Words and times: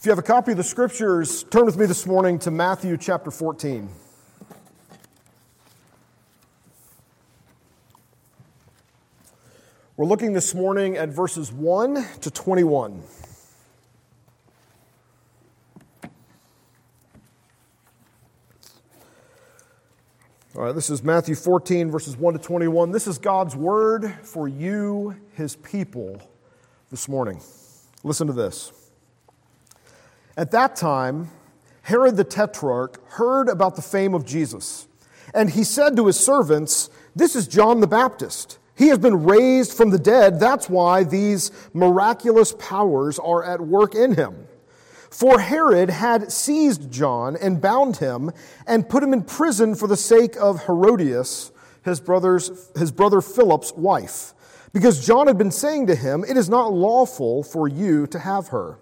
If 0.00 0.06
you 0.06 0.12
have 0.12 0.18
a 0.18 0.22
copy 0.22 0.52
of 0.52 0.56
the 0.56 0.64
scriptures, 0.64 1.42
turn 1.50 1.66
with 1.66 1.76
me 1.76 1.84
this 1.84 2.06
morning 2.06 2.38
to 2.38 2.50
Matthew 2.50 2.96
chapter 2.96 3.30
14. 3.30 3.86
We're 9.98 10.06
looking 10.06 10.32
this 10.32 10.54
morning 10.54 10.96
at 10.96 11.10
verses 11.10 11.52
1 11.52 12.02
to 12.22 12.30
21. 12.30 13.02
All 20.56 20.62
right, 20.62 20.74
this 20.74 20.88
is 20.88 21.02
Matthew 21.02 21.34
14, 21.34 21.90
verses 21.90 22.16
1 22.16 22.32
to 22.32 22.40
21. 22.40 22.90
This 22.90 23.06
is 23.06 23.18
God's 23.18 23.54
word 23.54 24.10
for 24.22 24.48
you, 24.48 25.14
his 25.34 25.56
people, 25.56 26.22
this 26.90 27.06
morning. 27.06 27.42
Listen 28.02 28.26
to 28.28 28.32
this. 28.32 28.79
At 30.40 30.52
that 30.52 30.74
time, 30.74 31.28
Herod 31.82 32.16
the 32.16 32.24
Tetrarch 32.24 33.06
heard 33.10 33.50
about 33.50 33.76
the 33.76 33.82
fame 33.82 34.14
of 34.14 34.24
Jesus, 34.24 34.88
and 35.34 35.50
he 35.50 35.64
said 35.64 35.96
to 35.96 36.06
his 36.06 36.18
servants, 36.18 36.88
This 37.14 37.36
is 37.36 37.46
John 37.46 37.80
the 37.80 37.86
Baptist. 37.86 38.58
He 38.74 38.88
has 38.88 38.96
been 38.96 39.24
raised 39.24 39.74
from 39.74 39.90
the 39.90 39.98
dead. 39.98 40.40
That's 40.40 40.70
why 40.70 41.04
these 41.04 41.50
miraculous 41.74 42.54
powers 42.58 43.18
are 43.18 43.44
at 43.44 43.60
work 43.60 43.94
in 43.94 44.14
him. 44.14 44.46
For 45.10 45.40
Herod 45.40 45.90
had 45.90 46.32
seized 46.32 46.90
John 46.90 47.36
and 47.36 47.60
bound 47.60 47.98
him 47.98 48.30
and 48.66 48.88
put 48.88 49.02
him 49.02 49.12
in 49.12 49.24
prison 49.24 49.74
for 49.74 49.88
the 49.88 49.94
sake 49.94 50.36
of 50.40 50.64
Herodias, 50.64 51.52
his, 51.84 52.00
brother's, 52.00 52.70
his 52.78 52.90
brother 52.90 53.20
Philip's 53.20 53.74
wife, 53.74 54.32
because 54.72 55.06
John 55.06 55.26
had 55.26 55.36
been 55.36 55.50
saying 55.50 55.88
to 55.88 55.94
him, 55.94 56.24
It 56.26 56.38
is 56.38 56.48
not 56.48 56.72
lawful 56.72 57.42
for 57.42 57.68
you 57.68 58.06
to 58.06 58.18
have 58.18 58.48
her. 58.48 58.78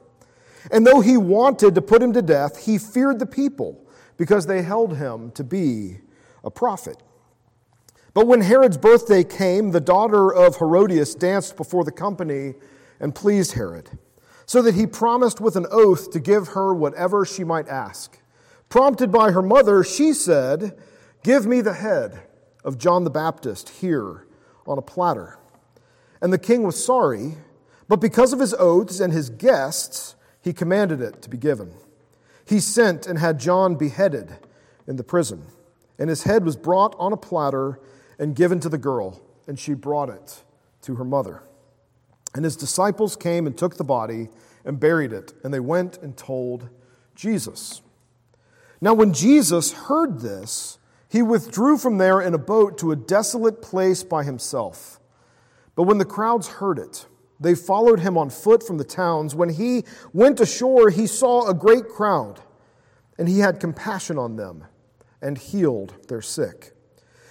And 0.71 0.87
though 0.87 1.01
he 1.01 1.17
wanted 1.17 1.75
to 1.75 1.83
put 1.83 2.03
him 2.03 2.13
to 2.13 2.23
death, 2.23 2.65
he 2.65 2.79
feared 2.79 3.19
the 3.19 3.27
people 3.27 3.87
because 4.17 4.47
they 4.47 4.63
held 4.63 4.97
him 4.97 5.31
to 5.33 5.45
be 5.45 5.99
a 6.45 6.51
prophet. 6.51 6.97
But 8.15 8.27
when 8.27 8.41
Herod's 8.41 8.79
birthday 8.79 9.23
came, 9.23 9.71
the 9.71 9.81
daughter 9.81 10.33
of 10.33 10.57
Herodias 10.57 11.15
danced 11.15 11.57
before 11.57 11.85
the 11.85 11.93
company 11.93 12.55
and 12.99 13.15
pleased 13.15 13.53
Herod 13.53 13.91
so 14.47 14.63
that 14.63 14.75
he 14.75 14.87
promised 14.87 15.41
with 15.41 15.57
an 15.57 15.67
oath 15.71 16.11
to 16.11 16.19
give 16.19 16.49
her 16.49 16.75
whatever 16.75 17.25
she 17.25 17.45
might 17.45 17.69
ask. 17.69 18.19
Prompted 18.71 19.13
by 19.13 19.31
her 19.31 19.43
mother, 19.43 19.85
she 19.85 20.13
said, 20.13 20.77
Give 21.23 21.47
me 21.47 21.61
the 21.61 21.75
head 21.75 22.23
of 22.65 22.79
John 22.79 23.05
the 23.05 23.11
Baptist 23.11 23.69
here 23.69 24.27
on 24.67 24.79
a 24.79 24.83
platter. 24.83 25.39
And 26.23 26.33
the 26.33 26.39
king 26.39 26.63
was 26.63 26.83
sorry, 26.83 27.37
but 27.89 28.01
because 28.01 28.33
of 28.33 28.41
his 28.41 28.55
oaths 28.55 29.01
and 29.01 29.13
his 29.13 29.31
guests, 29.31 30.17
he 30.41 30.53
commanded 30.53 31.01
it 31.01 31.23
to 31.23 31.31
be 31.31 31.37
given. 31.37 31.73
He 32.45 32.61
sent 32.61 33.07
and 33.07 33.19
had 33.19 33.39
John 33.39 33.75
beheaded 33.75 34.37
in 34.87 34.97
the 34.97 35.05
prison, 35.05 35.47
and 35.99 36.09
his 36.09 36.23
head 36.23 36.45
was 36.45 36.57
brought 36.57 36.95
on 36.99 37.13
a 37.13 37.17
platter 37.17 37.79
and 38.19 38.35
given 38.35 38.61
to 38.61 38.69
the 38.69 38.79
girl, 38.79 39.21
and 39.47 39.59
she 39.59 39.75
brought 39.75 40.09
it 40.09 40.43
to 40.83 40.97
her 40.97 41.05
mother. 41.05 41.43
And 42.35 42.45
his 42.45 42.57
disciples 42.57 43.17
came 43.17 43.47
and 43.47 43.57
took 43.57 43.77
the 43.77 43.85
body 43.85 44.29
and 44.65 44.81
buried 44.81 45.13
it, 45.13 45.33
and 45.43 45.53
they 45.53 45.61
went 45.61 45.99
and 45.99 46.17
told 46.17 46.69
Jesus. 47.15 47.83
Now, 48.81 48.95
when 48.95 49.13
Jesus 49.13 49.73
heard 49.73 50.21
this, 50.21 50.79
he 51.09 51.23
withdrew 51.23 51.79
from 51.79 51.99
there 51.99 52.21
in 52.21 52.35
a 52.35 52.39
boat 52.39 52.79
to 52.79 52.93
a 52.93 52.97
desolate 52.97 53.63
place 53.63 54.03
by 54.05 54.25
himself. 54.25 55.01
But 55.75 55.85
when 55.85 55.99
the 55.99 56.05
crowds 56.05 56.49
heard 56.49 56.79
it, 56.79 57.07
they 57.41 57.55
followed 57.55 58.01
him 58.01 58.19
on 58.19 58.31
foot 58.31 58.67
from 58.67 58.79
the 58.79 58.85
towns. 58.85 59.35
When 59.35 59.49
he 59.49 59.85
went 60.13 60.41
ashore, 60.41 60.91
he 60.91 61.07
saw 61.07 61.49
a 61.49 61.55
great 61.55 61.89
crowd, 61.89 62.41
and 63.19 63.29
he 63.29 63.39
had 63.39 63.61
compassion 63.61 64.19
on 64.19 64.37
them 64.37 64.65
and 65.23 65.39
healed 65.39 65.95
their 66.09 66.23
sick. 66.23 66.75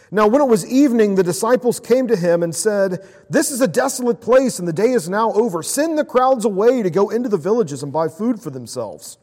Now, 0.09 0.27
when 0.27 0.41
it 0.41 0.47
was 0.47 0.65
evening, 0.65 1.15
the 1.15 1.23
disciples 1.23 1.81
came 1.81 2.07
to 2.07 2.15
him 2.15 2.41
and 2.41 2.55
said, 2.55 3.05
This 3.29 3.51
is 3.51 3.59
a 3.59 3.67
desolate 3.67 4.21
place, 4.21 4.57
and 4.57 4.67
the 4.67 4.73
day 4.73 4.91
is 4.91 5.09
now 5.09 5.33
over. 5.33 5.61
Send 5.61 5.97
the 5.97 6.05
crowds 6.05 6.45
away 6.45 6.81
to 6.81 6.89
go 6.89 7.09
into 7.09 7.27
the 7.27 7.37
villages 7.37 7.83
and 7.83 7.91
buy 7.91 8.07
food 8.07 8.41
for 8.41 8.49
themselves. 8.49 9.17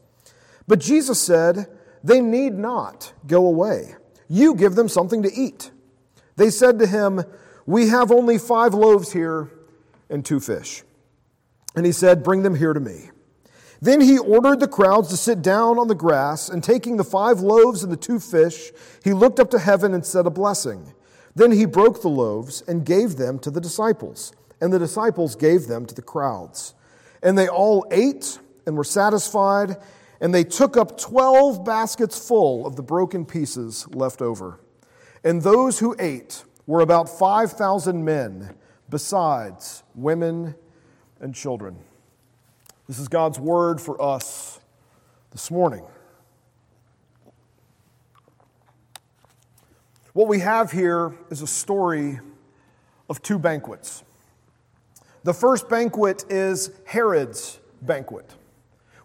But 0.67 0.79
Jesus 0.79 1.19
said, 1.19 1.67
They 2.03 2.21
need 2.21 2.53
not 2.53 3.13
go 3.25 3.47
away. 3.47 3.95
You 4.27 4.53
give 4.53 4.75
them 4.75 4.87
something 4.87 5.23
to 5.23 5.33
eat. 5.33 5.71
They 6.35 6.51
said 6.51 6.77
to 6.77 6.87
him, 6.87 7.23
We 7.65 7.87
have 7.89 8.11
only 8.11 8.37
five 8.37 8.75
loaves 8.75 9.11
here 9.11 9.49
and 10.09 10.25
two 10.25 10.39
fish. 10.39 10.83
And 11.75 11.85
he 11.85 11.91
said, 11.91 12.23
Bring 12.23 12.43
them 12.43 12.55
here 12.55 12.73
to 12.73 12.79
me. 12.79 13.09
Then 13.81 14.01
he 14.01 14.17
ordered 14.17 14.59
the 14.59 14.67
crowds 14.67 15.09
to 15.09 15.17
sit 15.17 15.41
down 15.41 15.77
on 15.77 15.87
the 15.87 15.95
grass, 15.95 16.49
and 16.49 16.63
taking 16.63 16.97
the 16.97 17.03
five 17.03 17.41
loaves 17.41 17.83
and 17.83 17.91
the 17.91 17.97
two 17.97 18.19
fish, 18.19 18.71
he 19.03 19.13
looked 19.13 19.39
up 19.39 19.49
to 19.51 19.59
heaven 19.59 19.93
and 19.93 20.05
said 20.05 20.25
a 20.25 20.31
blessing. 20.31 20.93
Then 21.35 21.51
he 21.51 21.65
broke 21.65 22.01
the 22.01 22.09
loaves 22.09 22.63
and 22.67 22.85
gave 22.85 23.17
them 23.17 23.39
to 23.39 23.51
the 23.51 23.59
disciples, 23.59 24.33
and 24.61 24.71
the 24.71 24.79
disciples 24.79 25.35
gave 25.35 25.67
them 25.67 25.85
to 25.85 25.93
the 25.93 26.01
crowds. 26.01 26.73
And 27.21 27.37
they 27.37 27.49
all 27.49 27.85
ate 27.91 28.39
and 28.65 28.77
were 28.77 28.85
satisfied, 28.85 29.75
and 30.21 30.33
they 30.33 30.45
took 30.45 30.77
up 30.77 30.97
twelve 30.97 31.65
baskets 31.65 32.27
full 32.27 32.65
of 32.65 32.77
the 32.77 32.83
broken 32.83 33.25
pieces 33.25 33.85
left 33.89 34.21
over. 34.21 34.61
And 35.25 35.41
those 35.41 35.79
who 35.79 35.95
ate 35.99 36.45
were 36.67 36.81
about 36.81 37.09
5,000 37.09 38.05
men, 38.05 38.55
besides 38.89 39.83
women 39.95 40.55
and 41.19 41.33
children. 41.33 41.77
This 42.87 42.99
is 42.99 43.07
God's 43.07 43.39
word 43.39 43.81
for 43.81 44.01
us 44.01 44.59
this 45.31 45.49
morning. 45.49 45.83
What 50.13 50.27
we 50.27 50.39
have 50.39 50.71
here 50.71 51.13
is 51.29 51.41
a 51.41 51.47
story 51.47 52.19
of 53.09 53.21
two 53.21 53.37
banquets. 53.39 54.03
The 55.23 55.33
first 55.33 55.67
banquet 55.67 56.23
is 56.29 56.71
Herod's 56.85 57.59
banquet. 57.81 58.33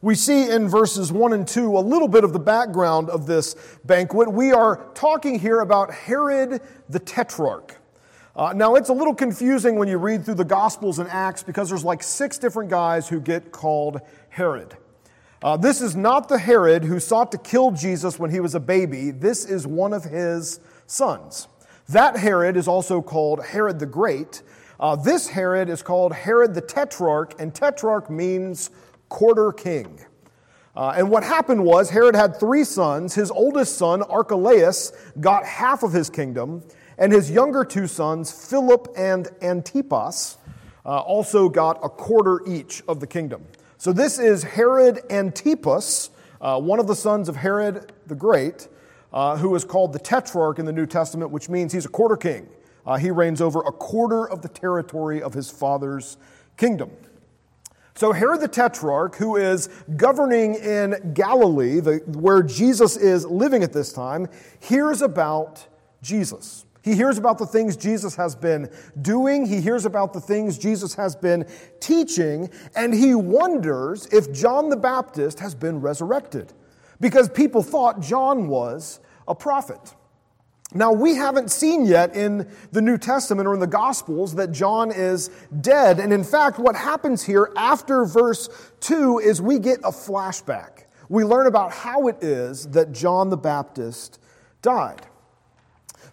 We 0.02 0.14
see 0.14 0.50
in 0.50 0.68
verses 0.68 1.12
1 1.12 1.32
and 1.32 1.48
2 1.48 1.76
a 1.76 1.80
little 1.80 2.08
bit 2.08 2.24
of 2.24 2.32
the 2.32 2.38
background 2.38 3.10
of 3.10 3.26
this 3.26 3.56
banquet. 3.84 4.32
We 4.32 4.52
are 4.52 4.86
talking 4.94 5.38
here 5.38 5.60
about 5.60 5.92
Herod 5.92 6.60
the 6.88 6.98
Tetrarch. 6.98 7.79
Uh, 8.36 8.52
now, 8.54 8.76
it's 8.76 8.88
a 8.88 8.92
little 8.92 9.14
confusing 9.14 9.76
when 9.76 9.88
you 9.88 9.98
read 9.98 10.24
through 10.24 10.34
the 10.34 10.44
Gospels 10.44 11.00
and 11.00 11.08
Acts 11.08 11.42
because 11.42 11.68
there's 11.68 11.84
like 11.84 12.02
six 12.02 12.38
different 12.38 12.70
guys 12.70 13.08
who 13.08 13.20
get 13.20 13.50
called 13.50 14.00
Herod. 14.28 14.76
Uh, 15.42 15.56
this 15.56 15.80
is 15.80 15.96
not 15.96 16.28
the 16.28 16.38
Herod 16.38 16.84
who 16.84 17.00
sought 17.00 17.32
to 17.32 17.38
kill 17.38 17.72
Jesus 17.72 18.18
when 18.18 18.30
he 18.30 18.38
was 18.38 18.54
a 18.54 18.60
baby. 18.60 19.10
This 19.10 19.44
is 19.44 19.66
one 19.66 19.92
of 19.92 20.04
his 20.04 20.60
sons. 20.86 21.48
That 21.88 22.16
Herod 22.16 22.56
is 22.56 22.68
also 22.68 23.02
called 23.02 23.44
Herod 23.44 23.80
the 23.80 23.86
Great. 23.86 24.42
Uh, 24.78 24.94
this 24.94 25.28
Herod 25.28 25.68
is 25.68 25.82
called 25.82 26.12
Herod 26.12 26.54
the 26.54 26.60
Tetrarch, 26.60 27.34
and 27.41 27.52
Tetrarch 27.52 28.10
means 28.10 28.70
quarter 29.08 29.50
king. 29.50 29.98
Uh, 30.76 30.94
and 30.97 31.10
what 31.10 31.24
happened 31.24 31.64
was 31.64 31.91
Herod 31.91 32.14
had 32.14 32.38
three 32.38 32.62
sons. 32.62 33.14
His 33.14 33.30
oldest 33.32 33.76
son, 33.76 34.02
Archelaus, 34.02 34.92
got 35.18 35.44
half 35.44 35.82
of 35.82 35.92
his 35.92 36.08
kingdom 36.08 36.62
and 37.00 37.10
his 37.12 37.30
younger 37.30 37.64
two 37.64 37.86
sons, 37.86 38.30
Philip 38.30 38.92
and 38.96 39.26
Antipas, 39.42 40.36
uh, 40.84 40.98
also 41.00 41.48
got 41.48 41.82
a 41.82 41.88
quarter 41.88 42.42
each 42.46 42.82
of 42.86 43.00
the 43.00 43.06
kingdom. 43.06 43.46
So 43.78 43.92
this 43.92 44.18
is 44.18 44.42
Herod 44.42 45.00
Antipas, 45.10 46.10
uh, 46.42 46.60
one 46.60 46.78
of 46.78 46.86
the 46.86 46.94
sons 46.94 47.30
of 47.30 47.36
Herod 47.36 47.92
the 48.06 48.14
Great, 48.14 48.68
uh, 49.12 49.38
who 49.38 49.54
is 49.54 49.64
called 49.64 49.94
the 49.94 49.98
Tetrarch 49.98 50.58
in 50.58 50.66
the 50.66 50.72
New 50.72 50.86
Testament, 50.86 51.30
which 51.30 51.48
means 51.48 51.72
he's 51.72 51.86
a 51.86 51.88
quarter 51.90 52.16
king. 52.16 52.46
Uh, 52.86 52.98
he 52.98 53.10
reigns 53.10 53.40
over 53.40 53.60
a 53.60 53.72
quarter 53.72 54.28
of 54.28 54.42
the 54.42 54.48
territory 54.48 55.22
of 55.22 55.32
his 55.32 55.50
father's 55.50 56.18
kingdom. 56.58 56.90
So, 57.94 58.12
Herod 58.12 58.40
the 58.40 58.48
Tetrarch, 58.48 59.16
who 59.16 59.36
is 59.36 59.68
governing 59.96 60.54
in 60.54 61.12
Galilee, 61.14 61.80
the, 61.80 62.03
where 62.06 62.42
Jesus 62.42 62.96
is 62.96 63.26
living 63.26 63.62
at 63.62 63.72
this 63.72 63.92
time, 63.92 64.28
hears 64.60 65.03
about 65.03 65.66
Jesus. 66.03 66.64
He 66.82 66.94
hears 66.94 67.18
about 67.18 67.38
the 67.38 67.47
things 67.47 67.77
Jesus 67.77 68.16
has 68.16 68.34
been 68.34 68.71
doing. 69.03 69.44
He 69.47 69.60
hears 69.60 69.84
about 69.84 70.12
the 70.12 70.21
things 70.21 70.56
Jesus 70.56 70.94
has 70.94 71.15
been 71.15 71.47
teaching. 71.78 72.50
And 72.74 72.94
he 72.94 73.15
wonders 73.15 74.06
if 74.06 74.32
John 74.32 74.68
the 74.68 74.77
Baptist 74.77 75.41
has 75.41 75.54
been 75.54 75.80
resurrected 75.80 76.53
because 77.00 77.28
people 77.28 77.62
thought 77.62 78.00
John 78.00 78.48
was 78.48 79.00
a 79.28 79.34
prophet. 79.34 79.94
Now, 80.72 80.92
we 80.92 81.16
haven't 81.16 81.50
seen 81.50 81.84
yet 81.84 82.15
in 82.15 82.48
the 82.71 82.80
New 82.80 82.97
Testament 82.97 83.48
or 83.48 83.54
in 83.54 83.60
the 83.60 83.66
Gospels 83.66 84.36
that 84.36 84.53
John 84.53 84.92
is 84.92 85.28
dead. 85.60 85.98
And 85.98 86.12
in 86.12 86.22
fact, 86.22 86.60
what 86.60 86.77
happens 86.77 87.24
here 87.24 87.50
after 87.56 88.04
verse 88.04 88.48
2 88.80 89.18
is 89.18 89.42
we 89.42 89.59
get 89.59 89.80
a 89.80 89.91
flashback. 89.91 90.84
We 91.09 91.24
learn 91.24 91.48
about 91.48 91.72
how 91.72 92.06
it 92.06 92.22
is 92.22 92.68
that 92.68 92.92
John 92.92 93.30
the 93.30 93.36
Baptist 93.36 94.21
died. 94.62 95.06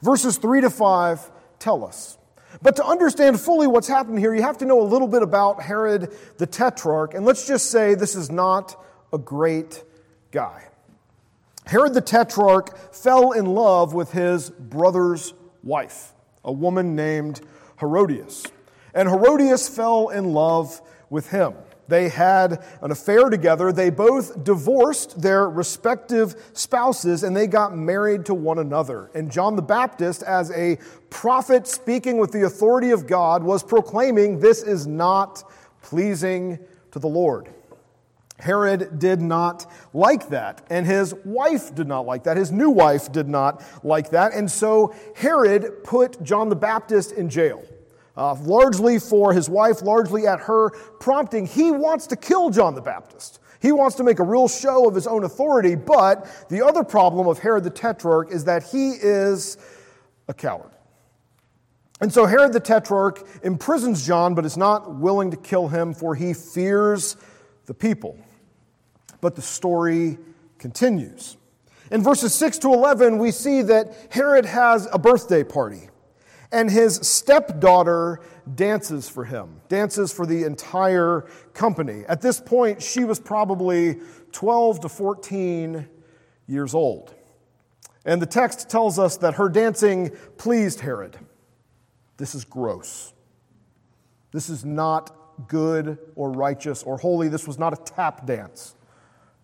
Verses 0.08 0.38
3 0.38 0.62
to 0.62 0.70
5 0.70 1.32
tell 1.60 1.84
us. 1.84 2.18
But 2.62 2.78
to 2.78 2.86
understand 2.86 3.42
fully 3.42 3.68
what's 3.68 3.90
happened 3.90 4.20
here, 4.20 4.34
you 4.34 4.42
have 4.42 4.60
to 4.60 4.66
know 4.66 4.80
a 4.80 4.88
little 4.88 5.10
bit 5.10 5.22
about 5.22 5.62
Herod 5.62 6.16
the 6.38 6.48
Tetrarch. 6.48 7.14
And 7.14 7.26
let's 7.26 7.46
just 7.46 7.70
say 7.70 7.94
this 7.94 8.16
is 8.16 8.32
not 8.32 8.82
a 9.12 9.18
great 9.18 9.84
guy. 10.32 10.64
Herod 11.66 11.94
the 11.94 12.00
Tetrarch 12.00 12.96
fell 12.96 13.34
in 13.34 13.48
love 13.48 13.94
with 13.94 14.14
his 14.14 14.50
brother's 14.50 15.34
wife, 15.62 16.14
a 16.42 16.54
woman 16.54 16.96
named 16.96 17.42
Herodias. 17.82 18.46
And 18.94 19.10
Herodias 19.10 19.68
fell 19.68 20.08
in 20.08 20.32
love 20.32 20.82
with 21.10 21.32
him. 21.32 21.54
They 21.88 22.10
had 22.10 22.64
an 22.82 22.92
affair 22.92 23.30
together. 23.30 23.72
They 23.72 23.90
both 23.90 24.44
divorced 24.44 25.22
their 25.22 25.50
respective 25.50 26.36
spouses 26.54 27.24
and 27.24 27.36
they 27.36 27.48
got 27.48 27.76
married 27.76 28.26
to 28.26 28.34
one 28.34 28.60
another. 28.60 29.10
And 29.14 29.32
John 29.32 29.56
the 29.56 29.62
Baptist, 29.62 30.24
as 30.24 30.52
a 30.52 30.78
prophet 31.10 31.68
speaking 31.68 32.18
with 32.18 32.32
the 32.32 32.46
authority 32.46 32.92
of 32.92 33.08
God, 33.08 33.44
was 33.44 33.64
proclaiming 33.64 34.40
this 34.40 34.64
is 34.64 34.86
not 34.86 35.44
pleasing 35.82 36.60
to 36.92 37.00
the 37.00 37.08
Lord. 37.08 37.50
Herod 38.40 39.00
did 39.00 39.20
not 39.20 39.66
like 39.94 40.30
that, 40.30 40.62
and 40.70 40.86
his 40.86 41.14
wife 41.26 41.74
did 41.74 41.88
not 41.88 42.06
like 42.06 42.26
that. 42.26 42.38
His 42.38 42.52
new 42.52 42.70
wife 42.70 43.12
did 43.12 43.28
not 43.28 43.64
like 43.84 44.12
that, 44.12 44.32
and 44.34 44.52
so 44.52 44.94
Herod 45.16 45.84
put 45.84 46.22
John 46.22 46.50
the 46.50 46.56
Baptist 46.56 47.12
in 47.14 47.30
jail 47.30 47.64
uh, 48.18 48.36
largely 48.42 49.00
for 49.00 49.32
his 49.32 49.50
wife, 49.50 49.82
largely 49.82 50.28
at 50.28 50.40
her 50.42 50.72
prompting. 51.00 51.46
He 51.46 51.72
wants 51.72 52.08
to 52.08 52.16
kill 52.16 52.50
John 52.50 52.74
the 52.74 52.82
Baptist. 52.82 53.40
He 53.62 53.72
wants 53.72 53.96
to 53.98 54.04
make 54.04 54.20
a 54.20 54.24
real 54.24 54.48
show 54.48 54.88
of 54.88 54.96
his 54.96 55.08
own 55.08 55.24
authority, 55.24 55.76
but 55.76 56.28
the 56.50 56.66
other 56.66 56.84
problem 56.84 57.28
of 57.28 57.40
Herod 57.40 57.64
the 57.64 57.70
Tetrarch 57.70 58.32
is 58.32 58.44
that 58.46 58.64
he 58.64 58.92
is 58.92 59.58
a 60.28 60.34
coward. 60.34 60.72
And 62.00 62.14
so 62.14 62.26
Herod 62.26 62.54
the 62.54 62.60
Tetrarch 62.60 63.28
imprisons 63.44 64.06
John, 64.06 64.36
but 64.36 64.46
is 64.46 64.58
not 64.58 64.96
willing 64.96 65.32
to 65.32 65.38
kill 65.38 65.68
him, 65.68 65.94
for 65.94 66.14
he 66.14 66.34
fears 66.34 67.18
the 67.66 67.74
people. 67.74 68.18
But 69.22 69.36
the 69.36 69.42
story 69.42 70.20
continues. 70.60 71.38
In 71.90 72.04
verses 72.04 72.36
6 72.36 72.60
to 72.60 72.74
11, 72.74 73.18
we 73.18 73.32
see 73.32 73.64
that 73.64 74.10
Herod 74.12 74.46
has 74.46 74.88
a 74.92 75.00
birthday 75.00 75.44
party 75.44 75.90
and 76.52 76.70
his 76.70 76.96
stepdaughter 76.96 78.22
dances 78.56 79.10
for 79.10 79.26
him, 79.26 79.62
dances 79.68 80.14
for 80.14 80.26
the 80.26 80.44
entire 80.44 81.28
company. 81.54 82.04
At 82.08 82.22
this 82.22 82.40
point, 82.40 82.82
she 82.82 83.04
was 83.04 83.20
probably 83.20 84.00
12 84.32 84.82
to 84.82 84.90
14 84.90 85.88
years 86.48 86.74
old. 86.74 87.14
And 88.06 88.22
the 88.22 88.26
text 88.26 88.70
tells 88.70 88.98
us 88.98 89.18
that 89.18 89.36
her 89.36 89.50
dancing 89.50 90.12
pleased 90.38 90.80
Herod. 90.80 91.18
This 92.16 92.34
is 92.34 92.46
gross. 92.46 93.14
This 94.32 94.50
is 94.50 94.64
not 94.64 95.48
good 95.48 95.98
or 96.16 96.32
righteous 96.32 96.84
or 96.84 96.98
holy. 96.98 97.28
This 97.28 97.46
was 97.46 97.60
not 97.60 97.74
a 97.74 97.84
tap 97.84 98.26
dance. 98.26 98.76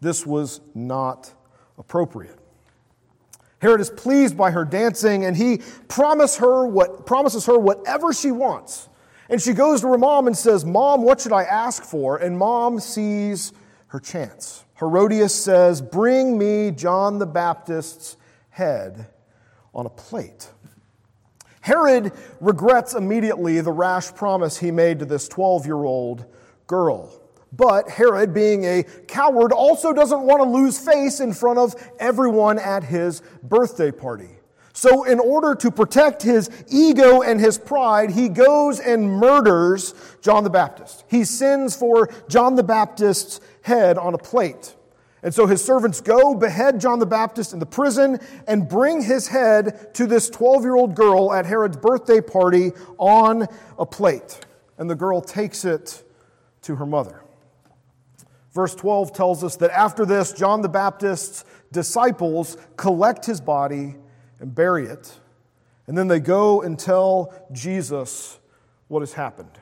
This 0.02 0.26
was 0.26 0.62
not 0.74 1.34
appropriate. 1.78 2.40
Herod 3.64 3.80
is 3.80 3.90
pleased 3.90 4.36
by 4.36 4.52
her 4.52 4.66
dancing, 4.66 5.24
and 5.24 5.38
he 5.38 5.62
promise 5.88 6.36
her 6.36 6.68
what, 6.68 7.06
promises 7.06 7.46
her 7.46 7.58
whatever 7.58 8.12
she 8.12 8.30
wants. 8.30 8.90
And 9.30 9.42
she 9.42 9.54
goes 9.54 9.80
to 9.82 9.88
her 9.88 9.98
mom 9.98 10.28
and 10.28 10.38
says, 10.38 10.66
Mom, 10.66 11.02
what 11.02 11.22
should 11.22 11.32
I 11.32 11.44
ask 11.44 11.82
for? 11.82 12.18
And 12.18 12.38
mom 12.38 12.82
sees 12.82 13.54
her 13.88 14.02
chance. 14.02 14.66
Herodias 14.80 15.34
says, 15.34 15.82
Bring 15.82 16.38
me 16.38 16.72
John 16.72 17.20
the 17.20 17.26
Baptist's 17.26 18.18
head 18.50 19.08
on 19.74 19.86
a 19.86 19.90
plate. 19.90 20.50
Herod 21.62 22.12
regrets 22.42 22.94
immediately 22.94 23.62
the 23.62 23.72
rash 23.72 24.14
promise 24.14 24.58
he 24.58 24.72
made 24.72 25.00
to 25.00 25.06
this 25.06 25.30
12 25.30 25.66
year 25.66 25.86
old 25.86 26.26
girl. 26.68 27.23
But 27.56 27.88
Herod, 27.88 28.34
being 28.34 28.66
a 28.66 28.84
coward, 29.08 29.52
also 29.52 29.94
doesn't 29.94 30.22
want 30.22 30.42
to 30.42 30.50
lose 30.50 30.80
face 30.80 31.20
in 31.20 31.34
front 31.34 31.60
of 31.60 31.76
everyone 32.00 32.58
at 32.58 32.84
his 32.84 33.22
birthday 33.44 33.92
party. 33.92 34.30
So, 34.76 35.04
in 35.04 35.20
order 35.20 35.54
to 35.54 35.70
protect 35.70 36.24
his 36.24 36.50
ego 36.68 37.22
and 37.22 37.40
his 37.40 37.60
pride, 37.60 38.10
he 38.10 38.28
goes 38.28 38.80
and 38.80 39.08
murders 39.08 39.94
John 40.22 40.44
the 40.44 40.50
Baptist. 40.50 41.04
He 41.08 41.24
sends 41.26 41.76
for 41.76 42.10
John 42.28 42.56
the 42.56 42.64
Baptist's 42.64 43.40
head 43.62 44.00
on 44.00 44.16
a 44.16 44.18
plate. 44.18 44.74
And 45.22 45.34
so 45.34 45.46
his 45.48 45.64
servants 45.64 46.02
go, 46.02 46.36
behead 46.36 46.82
John 46.82 47.00
the 47.00 47.06
Baptist 47.06 47.54
in 47.54 47.60
the 47.60 47.66
prison, 47.66 48.20
and 48.48 48.68
bring 48.68 49.02
his 49.02 49.28
head 49.28 49.94
to 49.94 50.08
this 50.08 50.30
12 50.30 50.64
year 50.64 50.76
old 50.76 50.96
girl 50.96 51.32
at 51.32 51.46
Herod's 51.46 51.78
birthday 51.78 52.20
party 52.20 52.72
on 52.98 53.48
a 53.78 53.86
plate. 53.86 54.40
And 54.80 54.90
the 54.90 54.96
girl 54.96 55.22
takes 55.22 55.64
it 55.66 56.04
to 56.64 56.76
her 56.76 56.86
mother. 56.86 57.24
Verse 58.54 58.76
12 58.76 59.14
tells 59.14 59.44
us 59.44 59.56
that 59.58 59.72
after 59.72 60.06
this, 60.06 60.32
John 60.32 60.62
the 60.62 60.70
Baptist's 60.70 61.44
disciples 61.72 62.56
collect 62.78 63.26
his 63.26 63.42
body 63.42 63.96
and 64.40 64.54
bury 64.54 64.86
it. 64.86 65.12
And 65.88 65.98
then 65.98 66.08
they 66.08 66.20
go 66.20 66.62
and 66.62 66.78
tell 66.78 67.34
Jesus 67.52 68.40
what 68.88 69.02
has 69.02 69.14
happened. 69.14 69.60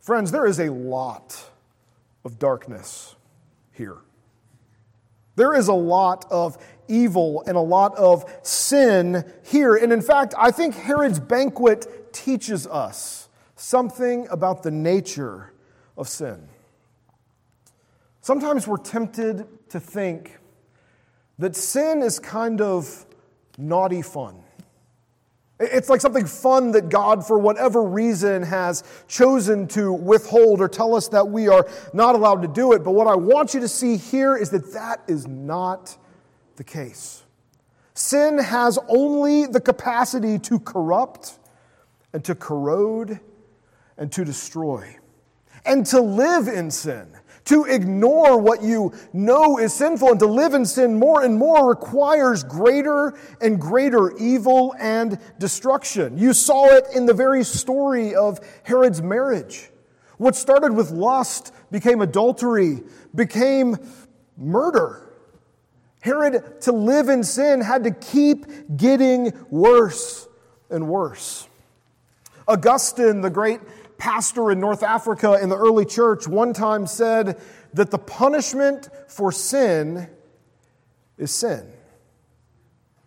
Friends, 0.00 0.32
there 0.32 0.46
is 0.46 0.58
a 0.58 0.72
lot 0.72 1.50
of 2.24 2.38
darkness 2.38 3.14
here. 3.72 3.98
There 5.36 5.54
is 5.54 5.68
a 5.68 5.74
lot 5.74 6.26
of 6.30 6.58
evil 6.88 7.44
and 7.46 7.56
a 7.56 7.60
lot 7.60 7.96
of 7.96 8.24
sin 8.42 9.24
here. 9.44 9.76
And 9.76 9.92
in 9.92 10.02
fact, 10.02 10.34
I 10.36 10.50
think 10.50 10.74
Herod's 10.74 11.20
banquet 11.20 12.12
teaches 12.12 12.66
us 12.66 13.28
something 13.54 14.26
about 14.30 14.64
the 14.64 14.70
nature 14.70 15.52
of 15.96 16.08
sin. 16.08 16.48
Sometimes 18.20 18.66
we're 18.66 18.76
tempted 18.76 19.46
to 19.70 19.80
think 19.80 20.38
that 21.38 21.56
sin 21.56 22.02
is 22.02 22.18
kind 22.18 22.60
of 22.60 23.06
naughty 23.56 24.02
fun. 24.02 24.42
It's 25.58 25.90
like 25.90 26.00
something 26.00 26.26
fun 26.26 26.72
that 26.72 26.88
God, 26.88 27.26
for 27.26 27.38
whatever 27.38 27.82
reason, 27.82 28.42
has 28.42 28.82
chosen 29.08 29.66
to 29.68 29.92
withhold 29.92 30.60
or 30.60 30.68
tell 30.68 30.94
us 30.94 31.08
that 31.08 31.28
we 31.28 31.48
are 31.48 31.66
not 31.92 32.14
allowed 32.14 32.42
to 32.42 32.48
do 32.48 32.72
it. 32.72 32.82
But 32.82 32.92
what 32.92 33.06
I 33.06 33.14
want 33.14 33.52
you 33.52 33.60
to 33.60 33.68
see 33.68 33.96
here 33.98 34.36
is 34.36 34.50
that 34.50 34.72
that 34.72 35.02
is 35.06 35.26
not 35.26 35.96
the 36.56 36.64
case. 36.64 37.24
Sin 37.92 38.38
has 38.38 38.78
only 38.88 39.46
the 39.46 39.60
capacity 39.60 40.38
to 40.38 40.58
corrupt 40.58 41.38
and 42.14 42.24
to 42.24 42.34
corrode 42.34 43.20
and 43.98 44.10
to 44.12 44.24
destroy. 44.24 44.96
And 45.66 45.84
to 45.86 46.00
live 46.00 46.48
in 46.48 46.70
sin 46.70 47.19
to 47.50 47.64
ignore 47.64 48.38
what 48.38 48.62
you 48.62 48.92
know 49.12 49.58
is 49.58 49.74
sinful 49.74 50.08
and 50.08 50.20
to 50.20 50.26
live 50.26 50.54
in 50.54 50.64
sin 50.64 50.96
more 50.96 51.24
and 51.24 51.36
more 51.36 51.68
requires 51.68 52.44
greater 52.44 53.18
and 53.40 53.60
greater 53.60 54.16
evil 54.18 54.72
and 54.78 55.18
destruction. 55.40 56.16
You 56.16 56.32
saw 56.32 56.66
it 56.66 56.84
in 56.94 57.06
the 57.06 57.12
very 57.12 57.42
story 57.42 58.14
of 58.14 58.38
Herod's 58.62 59.02
marriage. 59.02 59.68
What 60.16 60.36
started 60.36 60.74
with 60.74 60.92
lust 60.92 61.52
became 61.72 62.00
adultery, 62.02 62.84
became 63.16 63.78
murder. 64.36 65.10
Herod, 66.02 66.60
to 66.60 66.70
live 66.70 67.08
in 67.08 67.24
sin, 67.24 67.62
had 67.62 67.82
to 67.82 67.90
keep 67.90 68.46
getting 68.76 69.32
worse 69.50 70.28
and 70.70 70.86
worse. 70.86 71.48
Augustine, 72.46 73.22
the 73.22 73.30
great 73.30 73.60
pastor 74.00 74.50
in 74.50 74.58
North 74.58 74.82
Africa 74.82 75.38
in 75.40 75.50
the 75.50 75.56
early 75.56 75.84
church 75.84 76.26
one 76.26 76.52
time 76.52 76.86
said 76.86 77.40
that 77.74 77.90
the 77.90 77.98
punishment 77.98 78.88
for 79.06 79.30
sin 79.30 80.08
is 81.18 81.30
sin. 81.30 81.70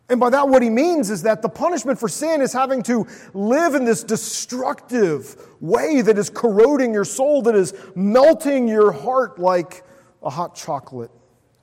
And 0.07 0.19
by 0.19 0.29
that, 0.29 0.47
what 0.47 0.61
he 0.61 0.69
means 0.69 1.09
is 1.09 1.23
that 1.23 1.41
the 1.41 1.49
punishment 1.49 1.99
for 1.99 2.07
sin 2.07 2.41
is 2.41 2.53
having 2.53 2.83
to 2.83 3.07
live 3.33 3.73
in 3.73 3.83
this 3.83 4.03
destructive 4.03 5.35
way 5.59 6.01
that 6.01 6.17
is 6.17 6.29
corroding 6.29 6.93
your 6.93 7.05
soul, 7.05 7.41
that 7.43 7.55
is 7.55 7.73
melting 7.95 8.67
your 8.67 8.91
heart 8.91 9.39
like 9.39 9.83
a 10.21 10.29
hot 10.29 10.55
chocolate 10.55 11.11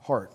heart. 0.01 0.33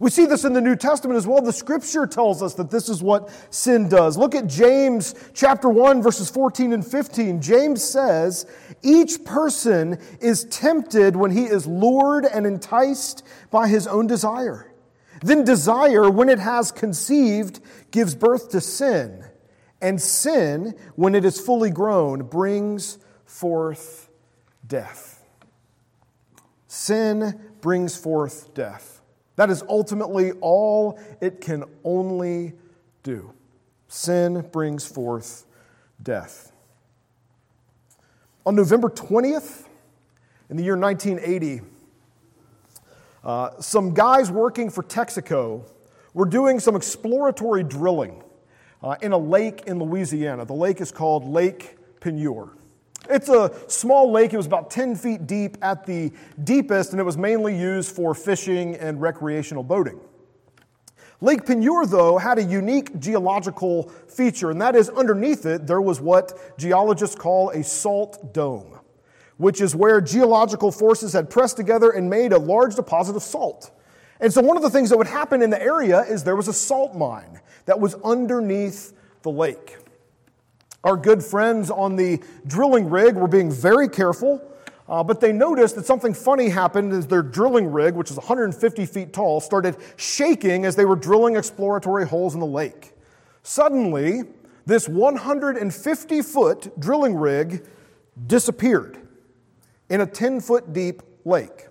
We 0.00 0.10
see 0.10 0.26
this 0.26 0.44
in 0.44 0.52
the 0.52 0.60
New 0.60 0.74
Testament 0.74 1.16
as 1.16 1.26
well. 1.26 1.40
The 1.40 1.52
scripture 1.52 2.06
tells 2.06 2.42
us 2.42 2.54
that 2.54 2.70
this 2.70 2.88
is 2.88 3.02
what 3.02 3.30
sin 3.50 3.88
does. 3.88 4.18
Look 4.18 4.34
at 4.34 4.48
James 4.48 5.14
chapter 5.34 5.68
1 5.68 6.02
verses 6.02 6.28
14 6.28 6.72
and 6.72 6.84
15. 6.84 7.40
James 7.40 7.82
says, 7.82 8.44
"Each 8.82 9.24
person 9.24 9.98
is 10.20 10.44
tempted 10.44 11.14
when 11.14 11.30
he 11.30 11.44
is 11.44 11.66
lured 11.66 12.26
and 12.26 12.44
enticed 12.44 13.22
by 13.50 13.68
his 13.68 13.86
own 13.86 14.08
desire. 14.08 14.66
Then 15.22 15.44
desire, 15.44 16.10
when 16.10 16.28
it 16.28 16.40
has 16.40 16.72
conceived, 16.72 17.60
gives 17.92 18.14
birth 18.14 18.50
to 18.50 18.60
sin, 18.60 19.24
and 19.80 20.02
sin, 20.02 20.74
when 20.96 21.14
it 21.14 21.24
is 21.24 21.38
fully 21.38 21.70
grown, 21.70 22.24
brings 22.24 22.98
forth 23.24 24.10
death." 24.66 25.22
Sin 26.66 27.40
brings 27.60 27.96
forth 27.96 28.52
death. 28.54 28.93
That 29.36 29.50
is 29.50 29.62
ultimately 29.68 30.32
all 30.40 30.98
it 31.20 31.40
can 31.40 31.64
only 31.82 32.54
do. 33.02 33.32
Sin 33.88 34.46
brings 34.52 34.86
forth 34.86 35.46
death. 36.02 36.52
On 38.46 38.54
November 38.54 38.88
20th, 38.88 39.66
in 40.50 40.56
the 40.56 40.62
year 40.62 40.76
1980, 40.76 41.62
Uh, 43.24 43.58
some 43.58 43.94
guys 43.94 44.30
working 44.30 44.68
for 44.68 44.82
Texaco 44.82 45.62
were 46.12 46.26
doing 46.26 46.60
some 46.60 46.76
exploratory 46.76 47.62
drilling 47.62 48.22
uh, 48.82 48.96
in 49.00 49.12
a 49.12 49.18
lake 49.18 49.62
in 49.66 49.78
Louisiana. 49.78 50.44
The 50.44 50.52
lake 50.52 50.82
is 50.82 50.92
called 50.92 51.24
Lake 51.24 51.78
Peigneur. 52.00 52.50
It's 53.08 53.28
a 53.28 53.52
small 53.68 54.10
lake. 54.10 54.32
It 54.32 54.36
was 54.36 54.46
about 54.46 54.70
10 54.70 54.96
feet 54.96 55.26
deep 55.26 55.56
at 55.62 55.84
the 55.84 56.12
deepest, 56.42 56.92
and 56.92 57.00
it 57.00 57.04
was 57.04 57.16
mainly 57.16 57.58
used 57.58 57.94
for 57.94 58.14
fishing 58.14 58.76
and 58.76 59.00
recreational 59.00 59.62
boating. 59.62 60.00
Lake 61.20 61.46
Peigneur, 61.46 61.86
though, 61.86 62.18
had 62.18 62.38
a 62.38 62.42
unique 62.42 62.98
geological 62.98 63.88
feature, 64.08 64.50
and 64.50 64.60
that 64.60 64.74
is 64.74 64.90
underneath 64.90 65.46
it, 65.46 65.66
there 65.66 65.80
was 65.80 66.00
what 66.00 66.58
geologists 66.58 67.16
call 67.16 67.50
a 67.50 67.62
salt 67.62 68.34
dome, 68.34 68.78
which 69.36 69.60
is 69.60 69.74
where 69.74 70.00
geological 70.00 70.72
forces 70.72 71.12
had 71.12 71.30
pressed 71.30 71.56
together 71.56 71.90
and 71.90 72.10
made 72.10 72.32
a 72.32 72.38
large 72.38 72.74
deposit 72.74 73.16
of 73.16 73.22
salt. 73.22 73.70
And 74.20 74.32
so, 74.32 74.42
one 74.42 74.56
of 74.56 74.62
the 74.62 74.70
things 74.70 74.90
that 74.90 74.98
would 74.98 75.06
happen 75.06 75.40
in 75.42 75.50
the 75.50 75.60
area 75.60 76.00
is 76.00 76.24
there 76.24 76.36
was 76.36 76.48
a 76.48 76.52
salt 76.52 76.94
mine 76.94 77.40
that 77.66 77.78
was 77.78 77.94
underneath 78.04 78.92
the 79.22 79.30
lake. 79.30 79.78
Our 80.84 80.98
good 80.98 81.24
friends 81.24 81.70
on 81.70 81.96
the 81.96 82.22
drilling 82.46 82.90
rig 82.90 83.16
were 83.16 83.26
being 83.26 83.50
very 83.50 83.88
careful, 83.88 84.42
uh, 84.86 85.02
but 85.02 85.18
they 85.18 85.32
noticed 85.32 85.76
that 85.76 85.86
something 85.86 86.12
funny 86.12 86.50
happened 86.50 86.92
as 86.92 87.06
their 87.06 87.22
drilling 87.22 87.72
rig, 87.72 87.94
which 87.94 88.10
is 88.10 88.18
150 88.18 88.84
feet 88.84 89.14
tall, 89.14 89.40
started 89.40 89.76
shaking 89.96 90.66
as 90.66 90.76
they 90.76 90.84
were 90.84 90.96
drilling 90.96 91.36
exploratory 91.36 92.06
holes 92.06 92.34
in 92.34 92.40
the 92.40 92.46
lake. 92.46 92.92
Suddenly, 93.42 94.24
this 94.66 94.86
150 94.86 96.22
foot 96.22 96.78
drilling 96.78 97.16
rig 97.16 97.66
disappeared 98.26 98.98
in 99.88 100.02
a 100.02 100.06
10 100.06 100.40
foot 100.40 100.74
deep 100.74 101.02
lake. 101.24 101.68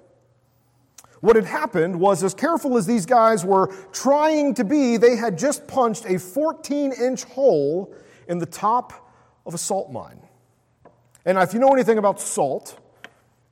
What 1.20 1.36
had 1.36 1.46
happened 1.46 2.00
was, 2.00 2.24
as 2.24 2.34
careful 2.34 2.77
as 2.77 2.86
these 2.86 3.05
guys 3.05 3.46
were 3.46 3.74
trying 3.91 4.55
to 4.55 4.63
be, 4.63 4.98
they 4.98 5.15
had 5.15 5.38
just 5.38 5.67
punched 5.67 6.05
a 6.05 6.17
14 6.17 6.91
inch 6.91 7.24
hole 7.24 7.93
in 8.27 8.39
the 8.39 8.46
top 8.46 9.02
of 9.45 9.53
a 9.53 9.57
salt 9.57 9.91
mine. 9.91 10.19
And 11.25 11.38
if 11.38 11.53
you 11.53 11.59
know 11.59 11.73
anything 11.73 11.97
about 11.97 12.19
salt, 12.19 12.79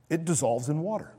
it 0.09 0.25
dissolves 0.25 0.69
in 0.69 0.81
water. 0.81 1.13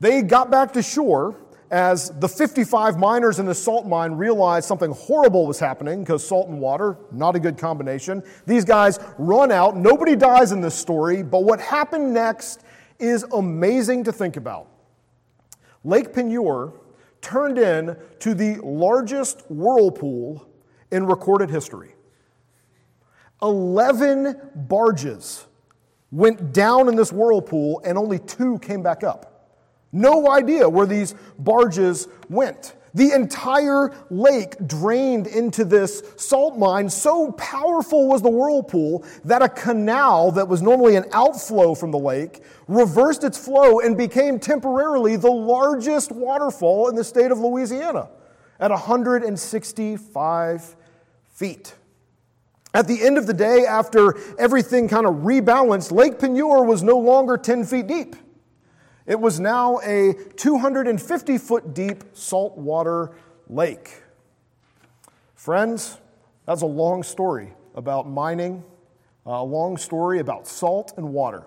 They 0.00 0.22
got 0.22 0.50
back 0.50 0.72
to 0.74 0.82
shore 0.82 1.36
as 1.70 2.10
the 2.20 2.28
55 2.28 2.98
miners 2.98 3.38
in 3.38 3.46
the 3.46 3.54
salt 3.54 3.86
mine 3.86 4.12
realized 4.12 4.66
something 4.66 4.92
horrible 4.92 5.46
was 5.46 5.58
happening 5.58 6.00
because 6.00 6.26
salt 6.26 6.48
and 6.48 6.60
water, 6.60 6.96
not 7.10 7.34
a 7.34 7.40
good 7.40 7.58
combination. 7.58 8.22
These 8.46 8.64
guys 8.64 8.98
run 9.18 9.50
out. 9.50 9.76
Nobody 9.76 10.14
dies 10.14 10.52
in 10.52 10.60
this 10.60 10.74
story, 10.74 11.22
but 11.22 11.44
what 11.44 11.60
happened 11.60 12.14
next 12.14 12.62
is 12.98 13.24
amazing 13.32 14.04
to 14.04 14.12
think 14.12 14.36
about. 14.36 14.68
Lake 15.82 16.12
Peigneur 16.12 16.72
turned 17.20 17.58
in 17.58 17.96
to 18.20 18.34
the 18.34 18.56
largest 18.62 19.42
whirlpool 19.50 20.46
in 20.90 21.06
recorded 21.06 21.50
history. 21.50 21.93
11 23.44 24.40
barges 24.54 25.44
went 26.10 26.52
down 26.52 26.88
in 26.88 26.96
this 26.96 27.12
whirlpool 27.12 27.82
and 27.84 27.98
only 27.98 28.18
two 28.18 28.58
came 28.60 28.82
back 28.82 29.04
up. 29.04 29.30
No 29.92 30.30
idea 30.30 30.68
where 30.68 30.86
these 30.86 31.14
barges 31.38 32.08
went. 32.28 32.74
The 32.94 33.12
entire 33.12 33.92
lake 34.08 34.56
drained 34.66 35.26
into 35.26 35.64
this 35.64 36.02
salt 36.16 36.56
mine. 36.56 36.88
So 36.88 37.32
powerful 37.32 38.08
was 38.08 38.22
the 38.22 38.30
whirlpool 38.30 39.04
that 39.24 39.42
a 39.42 39.48
canal 39.48 40.30
that 40.32 40.48
was 40.48 40.62
normally 40.62 40.96
an 40.96 41.04
outflow 41.12 41.74
from 41.74 41.90
the 41.90 41.98
lake 41.98 42.42
reversed 42.66 43.24
its 43.24 43.36
flow 43.36 43.80
and 43.80 43.96
became 43.96 44.38
temporarily 44.38 45.16
the 45.16 45.30
largest 45.30 46.12
waterfall 46.12 46.88
in 46.88 46.94
the 46.94 47.04
state 47.04 47.32
of 47.32 47.38
Louisiana 47.38 48.08
at 48.60 48.70
165 48.70 50.76
feet. 51.32 51.74
At 52.74 52.88
the 52.88 53.00
end 53.02 53.16
of 53.18 53.28
the 53.28 53.32
day, 53.32 53.64
after 53.64 54.18
everything 54.36 54.88
kind 54.88 55.06
of 55.06 55.14
rebalanced, 55.18 55.92
Lake 55.92 56.18
Peigneur 56.18 56.64
was 56.64 56.82
no 56.82 56.98
longer 56.98 57.38
10 57.38 57.64
feet 57.64 57.86
deep. 57.86 58.16
It 59.06 59.20
was 59.20 59.38
now 59.38 59.78
a 59.84 60.14
250 60.36 61.38
foot 61.38 61.72
deep 61.72 62.02
saltwater 62.14 63.12
lake. 63.48 64.02
Friends, 65.36 65.98
that's 66.46 66.62
a 66.62 66.66
long 66.66 67.04
story 67.04 67.52
about 67.76 68.08
mining, 68.08 68.64
a 69.24 69.42
long 69.44 69.76
story 69.76 70.18
about 70.18 70.48
salt 70.48 70.94
and 70.96 71.12
water. 71.12 71.44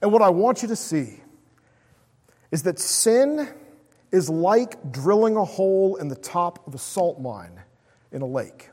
And 0.00 0.12
what 0.12 0.22
I 0.22 0.30
want 0.30 0.62
you 0.62 0.68
to 0.68 0.76
see 0.76 1.20
is 2.50 2.62
that 2.62 2.78
sin 2.78 3.48
is 4.12 4.30
like 4.30 4.92
drilling 4.92 5.36
a 5.36 5.44
hole 5.44 5.96
in 5.96 6.08
the 6.08 6.16
top 6.16 6.66
of 6.66 6.74
a 6.74 6.78
salt 6.78 7.20
mine 7.20 7.60
in 8.12 8.22
a 8.22 8.26
lake. 8.26 8.70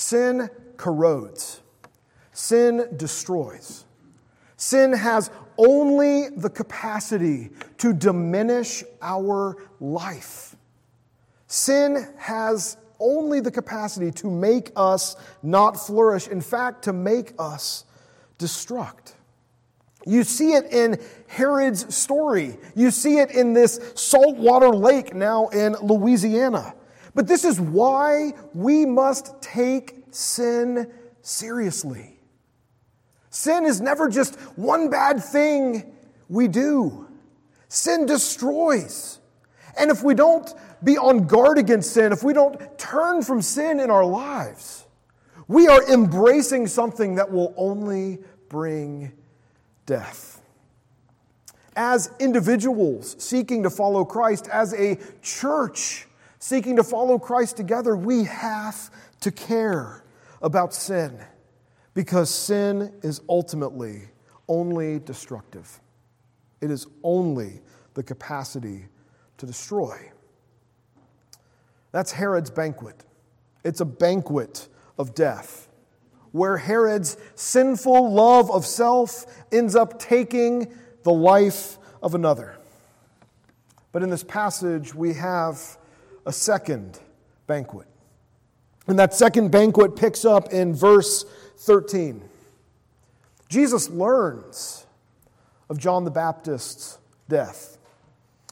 Sin 0.00 0.48
corrodes, 0.78 1.60
sin 2.32 2.86
destroys. 2.96 3.84
Sin 4.56 4.94
has 4.94 5.30
only 5.58 6.30
the 6.30 6.48
capacity 6.48 7.50
to 7.76 7.92
diminish 7.92 8.82
our 9.02 9.58
life. 9.78 10.56
Sin 11.48 12.08
has 12.16 12.78
only 12.98 13.40
the 13.40 13.50
capacity 13.50 14.10
to 14.12 14.30
make 14.30 14.72
us 14.74 15.16
not 15.42 15.72
flourish, 15.72 16.28
in 16.28 16.40
fact, 16.40 16.84
to 16.84 16.94
make 16.94 17.34
us 17.38 17.84
destruct. 18.38 19.12
You 20.06 20.24
see 20.24 20.54
it 20.54 20.72
in 20.72 20.98
Herod's 21.26 21.94
story. 21.94 22.56
You 22.74 22.90
see 22.90 23.18
it 23.18 23.32
in 23.32 23.52
this 23.52 23.92
saltwater 23.96 24.70
lake 24.70 25.14
now 25.14 25.48
in 25.48 25.74
Louisiana. 25.82 26.74
But 27.14 27.26
this 27.26 27.44
is 27.44 27.60
why 27.60 28.32
we 28.54 28.86
must 28.86 29.40
take 29.42 30.04
sin 30.10 30.90
seriously. 31.22 32.18
Sin 33.30 33.64
is 33.64 33.80
never 33.80 34.08
just 34.08 34.34
one 34.56 34.90
bad 34.90 35.22
thing 35.22 35.92
we 36.28 36.48
do, 36.48 37.08
sin 37.68 38.06
destroys. 38.06 39.18
And 39.78 39.90
if 39.90 40.02
we 40.02 40.14
don't 40.14 40.52
be 40.82 40.98
on 40.98 41.26
guard 41.26 41.58
against 41.58 41.92
sin, 41.92 42.12
if 42.12 42.22
we 42.22 42.32
don't 42.32 42.78
turn 42.78 43.22
from 43.22 43.40
sin 43.42 43.80
in 43.80 43.90
our 43.90 44.04
lives, 44.04 44.86
we 45.46 45.68
are 45.68 45.82
embracing 45.90 46.66
something 46.66 47.16
that 47.16 47.30
will 47.30 47.54
only 47.56 48.18
bring 48.48 49.12
death. 49.86 50.42
As 51.76 52.10
individuals 52.18 53.16
seeking 53.18 53.62
to 53.62 53.70
follow 53.70 54.04
Christ, 54.04 54.48
as 54.48 54.74
a 54.74 54.98
church, 55.22 56.06
seeking 56.40 56.76
to 56.76 56.82
follow 56.82 57.18
Christ 57.18 57.56
together, 57.56 57.94
we 57.94 58.24
have 58.24 58.90
to 59.20 59.30
care 59.30 60.02
about 60.42 60.74
sin 60.74 61.20
because 61.94 62.30
sin 62.30 62.92
is 63.02 63.20
ultimately 63.28 64.08
only 64.48 64.98
destructive. 64.98 65.80
It 66.60 66.70
is 66.70 66.86
only 67.04 67.60
the 67.94 68.02
capacity 68.02 68.86
to 69.38 69.46
destroy. 69.46 70.10
That's 71.92 72.10
Herod's 72.10 72.50
banquet. 72.50 73.04
It's 73.64 73.80
a 73.80 73.84
banquet 73.84 74.68
of 74.98 75.14
death 75.14 75.68
where 76.32 76.56
Herod's 76.56 77.16
sinful 77.34 78.12
love 78.12 78.50
of 78.50 78.64
self 78.64 79.26
ends 79.52 79.74
up 79.74 79.98
taking 79.98 80.72
the 81.02 81.12
life 81.12 81.78
of 82.02 82.14
another. 82.14 82.56
But 83.92 84.02
in 84.02 84.10
this 84.10 84.22
passage, 84.22 84.94
we 84.94 85.14
have 85.14 85.76
a 86.26 86.32
second 86.32 86.98
banquet. 87.46 87.86
And 88.86 88.98
that 88.98 89.14
second 89.14 89.50
banquet 89.50 89.96
picks 89.96 90.24
up 90.24 90.52
in 90.52 90.74
verse 90.74 91.24
13. 91.58 92.22
Jesus 93.48 93.88
learns 93.90 94.86
of 95.68 95.78
John 95.78 96.04
the 96.04 96.10
Baptist's 96.10 96.98
death. 97.28 97.78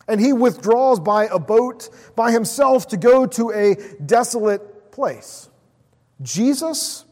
And 0.06 0.20
he 0.20 0.32
withdraws 0.32 1.00
by 1.00 1.26
a 1.26 1.38
boat 1.38 1.90
by 2.16 2.32
himself 2.32 2.88
to 2.88 2.96
go 2.96 3.26
to 3.26 3.50
a 3.50 3.76
desolate 4.04 4.90
place. 4.92 5.48
Jesus 6.22 7.04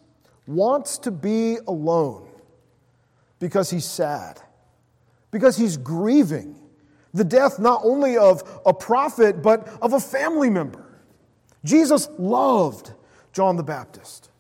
wants 0.46 0.98
to 0.98 1.10
be 1.10 1.58
alone 1.66 2.28
because 3.38 3.70
he's 3.70 3.84
sad, 3.84 4.40
because 5.30 5.56
he's 5.56 5.76
grieving 5.76 6.58
the 7.16 7.24
death 7.24 7.58
not 7.58 7.80
only 7.82 8.16
of 8.16 8.60
a 8.66 8.72
prophet, 8.72 9.42
but 9.42 9.66
of 9.80 9.92
a 9.92 10.00
family 10.00 10.50
member. 10.50 10.84
Jesus 11.64 12.08
loved 12.18 12.92
John 13.32 13.56
the 13.56 13.62
Baptist. 13.62 14.30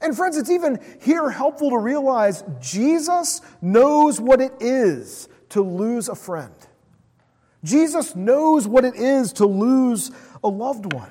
And 0.00 0.14
friends, 0.14 0.36
it's 0.36 0.50
even 0.50 0.78
here 1.00 1.30
helpful 1.30 1.70
to 1.70 1.78
realize 1.78 2.44
Jesus 2.60 3.40
knows 3.62 4.20
what 4.20 4.40
it 4.40 4.52
is 4.60 5.28
to 5.50 5.62
lose 5.62 6.08
a 6.08 6.14
friend. 6.14 6.54
Jesus 7.64 8.14
knows 8.14 8.68
what 8.68 8.84
it 8.84 8.94
is 8.96 9.32
to 9.34 9.46
lose 9.46 10.10
a 10.42 10.48
loved 10.48 10.92
one. 10.92 11.10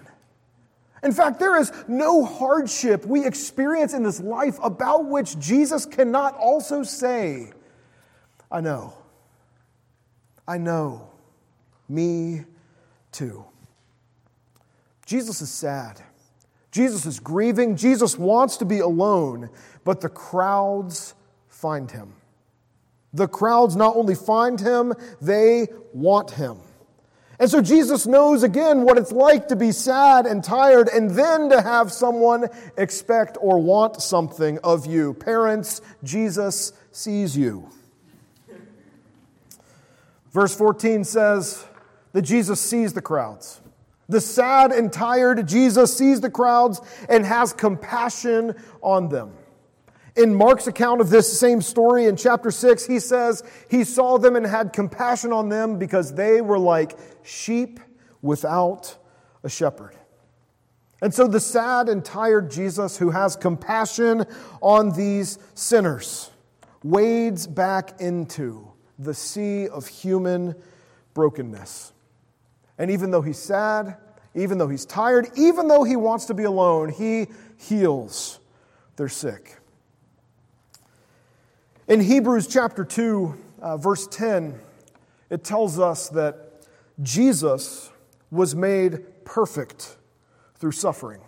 In 1.01 1.11
fact, 1.11 1.39
there 1.39 1.59
is 1.59 1.71
no 1.87 2.23
hardship 2.23 3.05
we 3.05 3.25
experience 3.25 3.93
in 3.93 4.03
this 4.03 4.21
life 4.21 4.57
about 4.63 5.05
which 5.05 5.37
Jesus 5.39 5.85
cannot 5.85 6.37
also 6.37 6.83
say, 6.83 7.51
I 8.51 8.61
know. 8.61 8.93
I 10.47 10.57
know. 10.57 11.09
me 11.89 12.43
too. 13.11 13.45
Jesus 15.05 15.41
is 15.41 15.51
sad. 15.51 16.01
Jesus 16.71 17.05
is 17.05 17.19
grieving. 17.19 17.75
Jesus 17.75 18.17
wants 18.17 18.57
to 18.57 18.65
be 18.65 18.79
alone, 18.79 19.49
but 19.83 20.01
the 20.01 20.09
crowds 20.09 21.13
find 21.47 21.91
him. 21.91 22.13
The 23.13 23.27
crowds 23.27 23.75
not 23.75 23.95
only 23.95 24.15
find 24.15 24.59
him, 24.59 24.93
they 25.21 25.67
want 25.93 26.31
him. 26.31 26.57
And 27.39 27.49
so 27.49 27.61
Jesus 27.61 28.07
knows 28.07 28.41
again 28.41 28.83
what 28.83 28.97
it's 28.97 29.11
like 29.11 29.49
to 29.49 29.55
be 29.55 29.71
sad 29.71 30.25
and 30.25 30.43
tired 30.43 30.87
and 30.87 31.11
then 31.11 31.49
to 31.49 31.61
have 31.61 31.91
someone 31.91 32.47
expect 32.77 33.37
or 33.39 33.59
want 33.59 34.01
something 34.01 34.59
of 34.63 34.85
you. 34.85 35.13
Parents, 35.13 35.81
Jesus 36.03 36.73
sees 36.91 37.37
you. 37.37 37.69
Verse 40.33 40.55
14 40.55 41.03
says 41.03 41.63
that 42.11 42.23
Jesus 42.23 42.59
sees 42.59 42.93
the 42.93 43.01
crowds. 43.01 43.61
The 44.09 44.19
sad 44.19 44.71
and 44.71 44.91
tired 44.91 45.47
Jesus 45.47 45.95
sees 45.95 46.21
the 46.21 46.29
crowds 46.29 46.81
and 47.07 47.25
has 47.25 47.53
compassion 47.53 48.55
on 48.81 49.09
them. 49.09 49.33
In 50.15 50.35
Mark's 50.35 50.67
account 50.67 51.01
of 51.01 51.09
this 51.09 51.39
same 51.39 51.61
story 51.61 52.05
in 52.05 52.17
chapter 52.17 52.51
6, 52.51 52.85
he 52.85 52.99
says 52.99 53.43
he 53.69 53.83
saw 53.83 54.17
them 54.17 54.35
and 54.35 54.45
had 54.45 54.73
compassion 54.73 55.31
on 55.31 55.49
them 55.49 55.79
because 55.79 56.13
they 56.13 56.41
were 56.41 56.59
like 56.59 56.97
sheep 57.23 57.79
without 58.21 58.95
a 59.43 59.49
shepherd. 59.49 59.95
And 61.01 61.13
so 61.13 61.27
the 61.27 61.39
sad 61.39 61.89
and 61.89 62.03
tired 62.03 62.49
Jesus, 62.49 62.97
who 62.97 63.09
has 63.11 63.35
compassion 63.35 64.25
on 64.61 64.91
these 64.91 65.37
sinners, 65.53 66.29
wades 66.83 67.47
back 67.47 67.99
into 67.99 68.72
the 68.99 69.13
sea 69.13 69.67
of 69.67 69.87
human 69.87 70.55
brokenness. 71.13 71.93
And 72.77 72.89
even 72.91 73.11
though 73.11 73.21
he's 73.21 73.37
sad, 73.37 73.97
even 74.35 74.57
though 74.57 74.67
he's 74.67 74.85
tired, 74.85 75.29
even 75.35 75.67
though 75.67 75.83
he 75.83 75.95
wants 75.95 76.25
to 76.25 76.33
be 76.33 76.43
alone, 76.43 76.89
he 76.89 77.27
heals 77.57 78.39
their 78.95 79.09
sick. 79.09 79.57
In 81.87 81.99
Hebrews 81.99 82.47
chapter 82.47 82.83
2, 82.83 83.35
uh, 83.61 83.77
verse 83.77 84.07
10, 84.07 84.59
it 85.29 85.43
tells 85.43 85.79
us 85.79 86.09
that 86.09 86.65
Jesus 87.01 87.91
was 88.31 88.55
made 88.55 89.03
perfect 89.25 89.97
through 90.55 90.71
suffering. 90.71 91.21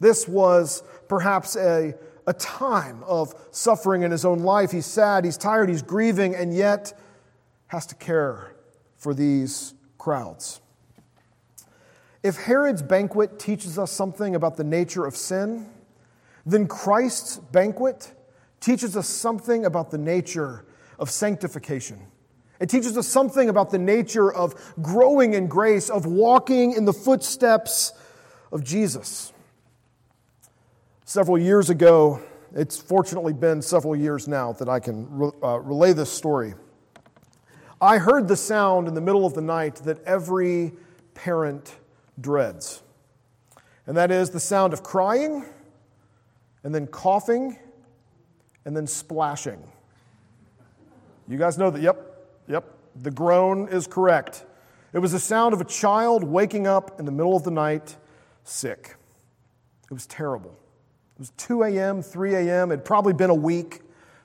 This 0.00 0.28
was 0.28 0.82
perhaps 1.08 1.56
a, 1.56 1.94
a 2.26 2.32
time 2.32 3.02
of 3.04 3.34
suffering 3.50 4.02
in 4.02 4.10
his 4.10 4.24
own 4.24 4.40
life. 4.40 4.70
He's 4.70 4.86
sad, 4.86 5.24
he's 5.24 5.36
tired, 5.36 5.68
he's 5.68 5.82
grieving, 5.82 6.34
and 6.34 6.54
yet 6.54 6.98
has 7.68 7.86
to 7.86 7.94
care 7.94 8.54
for 8.96 9.14
these 9.14 9.74
crowds. 9.98 10.60
If 12.22 12.36
Herod's 12.36 12.82
banquet 12.82 13.38
teaches 13.38 13.78
us 13.78 13.92
something 13.92 14.34
about 14.34 14.56
the 14.56 14.64
nature 14.64 15.04
of 15.04 15.14
sin, 15.14 15.68
then 16.46 16.66
Christ's 16.66 17.36
banquet 17.36 18.12
teaches 18.60 18.96
us 18.96 19.06
something 19.06 19.66
about 19.66 19.90
the 19.90 19.98
nature 19.98 20.64
of 20.98 21.10
sanctification. 21.10 22.00
It 22.60 22.70
teaches 22.70 22.96
us 22.96 23.06
something 23.06 23.50
about 23.50 23.70
the 23.70 23.78
nature 23.78 24.32
of 24.32 24.54
growing 24.80 25.34
in 25.34 25.48
grace, 25.48 25.90
of 25.90 26.06
walking 26.06 26.72
in 26.72 26.86
the 26.86 26.94
footsteps 26.94 27.92
of 28.50 28.64
Jesus. 28.64 29.33
Several 31.06 31.36
years 31.36 31.68
ago, 31.68 32.22
it's 32.54 32.78
fortunately 32.78 33.34
been 33.34 33.60
several 33.60 33.94
years 33.94 34.26
now 34.26 34.52
that 34.54 34.70
I 34.70 34.80
can 34.80 35.06
re- 35.10 35.32
uh, 35.42 35.58
relay 35.58 35.92
this 35.92 36.10
story. 36.10 36.54
I 37.78 37.98
heard 37.98 38.26
the 38.26 38.36
sound 38.36 38.88
in 38.88 38.94
the 38.94 39.02
middle 39.02 39.26
of 39.26 39.34
the 39.34 39.42
night 39.42 39.74
that 39.84 40.02
every 40.04 40.72
parent 41.12 41.76
dreads, 42.18 42.82
and 43.86 43.94
that 43.98 44.10
is 44.10 44.30
the 44.30 44.40
sound 44.40 44.72
of 44.72 44.82
crying 44.82 45.44
and 46.62 46.74
then 46.74 46.86
coughing 46.86 47.58
and 48.64 48.74
then 48.74 48.86
splashing. 48.86 49.62
You 51.28 51.36
guys 51.36 51.58
know 51.58 51.70
that? 51.70 51.82
Yep, 51.82 52.28
yep. 52.48 52.64
The 53.02 53.10
groan 53.10 53.68
is 53.68 53.86
correct. 53.86 54.46
It 54.94 55.00
was 55.00 55.12
the 55.12 55.20
sound 55.20 55.52
of 55.52 55.60
a 55.60 55.66
child 55.66 56.24
waking 56.24 56.66
up 56.66 56.98
in 56.98 57.04
the 57.04 57.12
middle 57.12 57.36
of 57.36 57.44
the 57.44 57.50
night 57.50 57.94
sick. 58.42 58.96
It 59.90 59.92
was 59.92 60.06
terrible. 60.06 60.58
It 61.14 61.20
was 61.20 61.30
2 61.36 61.62
a.m., 61.64 62.02
3 62.02 62.34
a.m., 62.34 62.70
it 62.72 62.76
had 62.76 62.84
probably 62.84 63.12
been 63.12 63.30
a 63.30 63.34
week. 63.34 63.82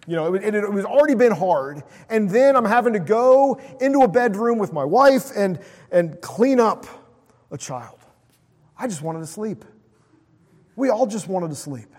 You 0.08 0.16
know, 0.16 0.34
it, 0.34 0.44
it, 0.44 0.56
it 0.56 0.72
was 0.72 0.86
already 0.86 1.14
been 1.14 1.32
hard. 1.32 1.84
And 2.10 2.30
then 2.30 2.56
I'm 2.56 2.66
having 2.66 2.94
to 2.94 3.00
go 3.00 3.62
into 3.80 4.00
a 4.02 4.08
bedroom 4.08 4.58
with 4.58 4.74
my 4.74 4.84
wife 4.84 5.30
and, 5.36 5.60
and 5.92 6.20
clean 6.20 6.60
up 6.60 6.88
a 7.52 7.58
child. 7.58 8.00
I 8.78 8.88
just 8.88 9.02
wanted 9.02 9.20
to 9.20 9.28
sleep. 9.28 9.66
We 10.76 10.90
all 10.90 11.06
just 11.06 11.28
wanted 11.28 11.50
to 11.50 11.56
sleep. 11.56 11.94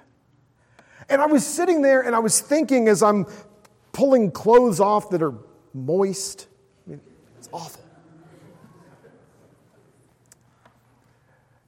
And 1.09 1.21
I 1.21 1.27
was 1.27 1.47
sitting 1.47 1.83
there 1.83 2.01
and 2.01 2.15
I 2.15 2.19
was 2.19 2.41
thinking 2.41 2.89
as 2.89 3.03
I'm 3.03 3.27
pulling 3.93 4.31
clothes 4.31 4.81
off 4.81 5.11
that 5.11 5.23
are 5.23 5.35
moist. 5.75 6.49
I 6.87 6.91
mean, 6.91 7.01
it's 7.39 7.49
awful. 7.53 7.83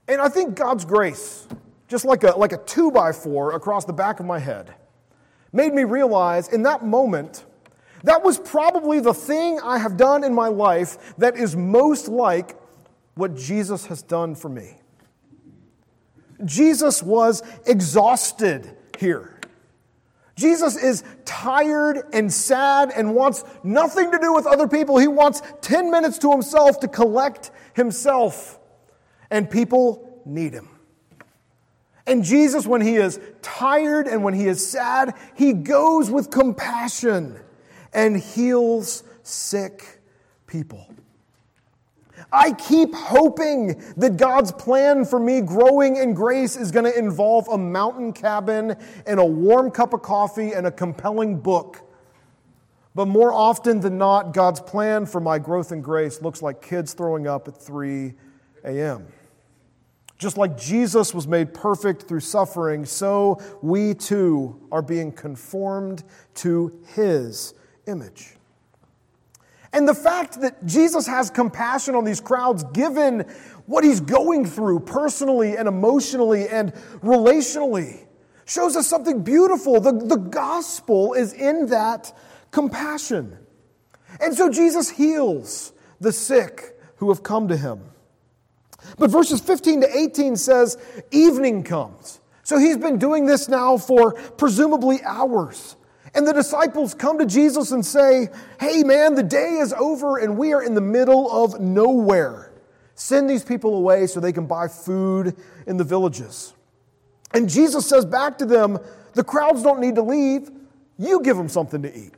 And 0.08 0.20
I 0.20 0.28
think 0.28 0.54
God's 0.54 0.84
grace, 0.84 1.46
just 1.92 2.06
like 2.06 2.24
a, 2.24 2.30
like 2.30 2.52
a 2.52 2.56
two 2.56 2.90
by 2.90 3.12
four 3.12 3.52
across 3.52 3.84
the 3.84 3.92
back 3.92 4.18
of 4.18 4.24
my 4.24 4.38
head, 4.38 4.74
made 5.52 5.74
me 5.74 5.84
realize 5.84 6.48
in 6.48 6.62
that 6.62 6.82
moment 6.82 7.44
that 8.02 8.24
was 8.24 8.38
probably 8.38 8.98
the 8.98 9.12
thing 9.12 9.60
I 9.62 9.76
have 9.76 9.98
done 9.98 10.24
in 10.24 10.32
my 10.34 10.48
life 10.48 11.14
that 11.18 11.36
is 11.36 11.54
most 11.54 12.08
like 12.08 12.56
what 13.14 13.36
Jesus 13.36 13.84
has 13.86 14.00
done 14.00 14.34
for 14.34 14.48
me. 14.48 14.78
Jesus 16.46 17.02
was 17.02 17.42
exhausted 17.66 18.74
here. 18.98 19.38
Jesus 20.34 20.82
is 20.82 21.04
tired 21.26 22.04
and 22.14 22.32
sad 22.32 22.90
and 22.96 23.14
wants 23.14 23.44
nothing 23.62 24.10
to 24.12 24.18
do 24.18 24.32
with 24.32 24.46
other 24.46 24.66
people. 24.66 24.96
He 24.96 25.08
wants 25.08 25.42
10 25.60 25.90
minutes 25.90 26.16
to 26.20 26.30
himself 26.30 26.80
to 26.80 26.88
collect 26.88 27.50
himself. 27.74 28.58
And 29.30 29.50
people 29.50 30.22
need 30.24 30.54
him. 30.54 30.71
And 32.06 32.24
Jesus, 32.24 32.66
when 32.66 32.80
he 32.80 32.96
is 32.96 33.20
tired 33.42 34.08
and 34.08 34.24
when 34.24 34.34
he 34.34 34.46
is 34.46 34.66
sad, 34.66 35.14
he 35.34 35.52
goes 35.52 36.10
with 36.10 36.30
compassion 36.30 37.38
and 37.92 38.16
heals 38.16 39.04
sick 39.22 40.00
people. 40.46 40.88
I 42.32 42.52
keep 42.52 42.94
hoping 42.94 43.82
that 43.96 44.16
God's 44.16 44.52
plan 44.52 45.04
for 45.04 45.20
me 45.20 45.42
growing 45.42 45.96
in 45.96 46.14
grace 46.14 46.56
is 46.56 46.70
going 46.70 46.90
to 46.90 46.98
involve 46.98 47.48
a 47.48 47.58
mountain 47.58 48.12
cabin 48.12 48.76
and 49.06 49.20
a 49.20 49.24
warm 49.24 49.70
cup 49.70 49.92
of 49.92 50.02
coffee 50.02 50.52
and 50.52 50.66
a 50.66 50.70
compelling 50.70 51.40
book. 51.40 51.80
But 52.94 53.08
more 53.08 53.32
often 53.32 53.80
than 53.80 53.98
not, 53.98 54.34
God's 54.34 54.60
plan 54.60 55.06
for 55.06 55.20
my 55.20 55.38
growth 55.38 55.72
in 55.72 55.82
grace 55.82 56.22
looks 56.22 56.42
like 56.42 56.62
kids 56.62 56.94
throwing 56.94 57.26
up 57.26 57.48
at 57.48 57.56
3 57.56 58.14
a.m. 58.64 59.06
Just 60.22 60.38
like 60.38 60.56
Jesus 60.56 61.12
was 61.12 61.26
made 61.26 61.52
perfect 61.52 62.04
through 62.04 62.20
suffering, 62.20 62.84
so 62.84 63.40
we 63.60 63.92
too 63.92 64.56
are 64.70 64.80
being 64.80 65.10
conformed 65.10 66.04
to 66.34 66.80
his 66.94 67.54
image. 67.88 68.36
And 69.72 69.88
the 69.88 69.94
fact 69.94 70.40
that 70.40 70.64
Jesus 70.64 71.08
has 71.08 71.28
compassion 71.28 71.96
on 71.96 72.04
these 72.04 72.20
crowds, 72.20 72.62
given 72.72 73.22
what 73.66 73.82
he's 73.82 73.98
going 73.98 74.46
through 74.46 74.80
personally 74.80 75.56
and 75.56 75.66
emotionally 75.66 76.46
and 76.46 76.72
relationally, 77.02 78.06
shows 78.44 78.76
us 78.76 78.86
something 78.86 79.24
beautiful. 79.24 79.80
The, 79.80 79.90
the 79.90 80.18
gospel 80.18 81.14
is 81.14 81.32
in 81.32 81.66
that 81.66 82.16
compassion. 82.52 83.36
And 84.20 84.36
so 84.36 84.48
Jesus 84.48 84.88
heals 84.88 85.72
the 86.00 86.12
sick 86.12 86.78
who 86.98 87.08
have 87.08 87.24
come 87.24 87.48
to 87.48 87.56
him. 87.56 87.80
But 88.98 89.10
verses 89.10 89.40
15 89.40 89.82
to 89.82 89.96
18 89.96 90.36
says, 90.36 90.76
Evening 91.10 91.62
comes. 91.62 92.20
So 92.42 92.58
he's 92.58 92.76
been 92.76 92.98
doing 92.98 93.26
this 93.26 93.48
now 93.48 93.78
for 93.78 94.12
presumably 94.12 95.02
hours. 95.02 95.76
And 96.14 96.26
the 96.26 96.32
disciples 96.32 96.92
come 96.92 97.18
to 97.18 97.26
Jesus 97.26 97.70
and 97.70 97.84
say, 97.84 98.28
Hey, 98.60 98.82
man, 98.82 99.14
the 99.14 99.22
day 99.22 99.58
is 99.60 99.72
over 99.72 100.18
and 100.18 100.36
we 100.36 100.52
are 100.52 100.62
in 100.62 100.74
the 100.74 100.80
middle 100.80 101.30
of 101.30 101.60
nowhere. 101.60 102.52
Send 102.94 103.30
these 103.30 103.44
people 103.44 103.74
away 103.74 104.06
so 104.06 104.20
they 104.20 104.32
can 104.32 104.46
buy 104.46 104.68
food 104.68 105.36
in 105.66 105.76
the 105.76 105.84
villages. 105.84 106.52
And 107.32 107.48
Jesus 107.48 107.88
says 107.88 108.04
back 108.04 108.38
to 108.38 108.44
them, 108.44 108.78
The 109.14 109.24
crowds 109.24 109.62
don't 109.62 109.80
need 109.80 109.94
to 109.94 110.02
leave. 110.02 110.50
You 110.98 111.22
give 111.22 111.36
them 111.36 111.48
something 111.48 111.82
to 111.82 111.98
eat. 111.98 112.12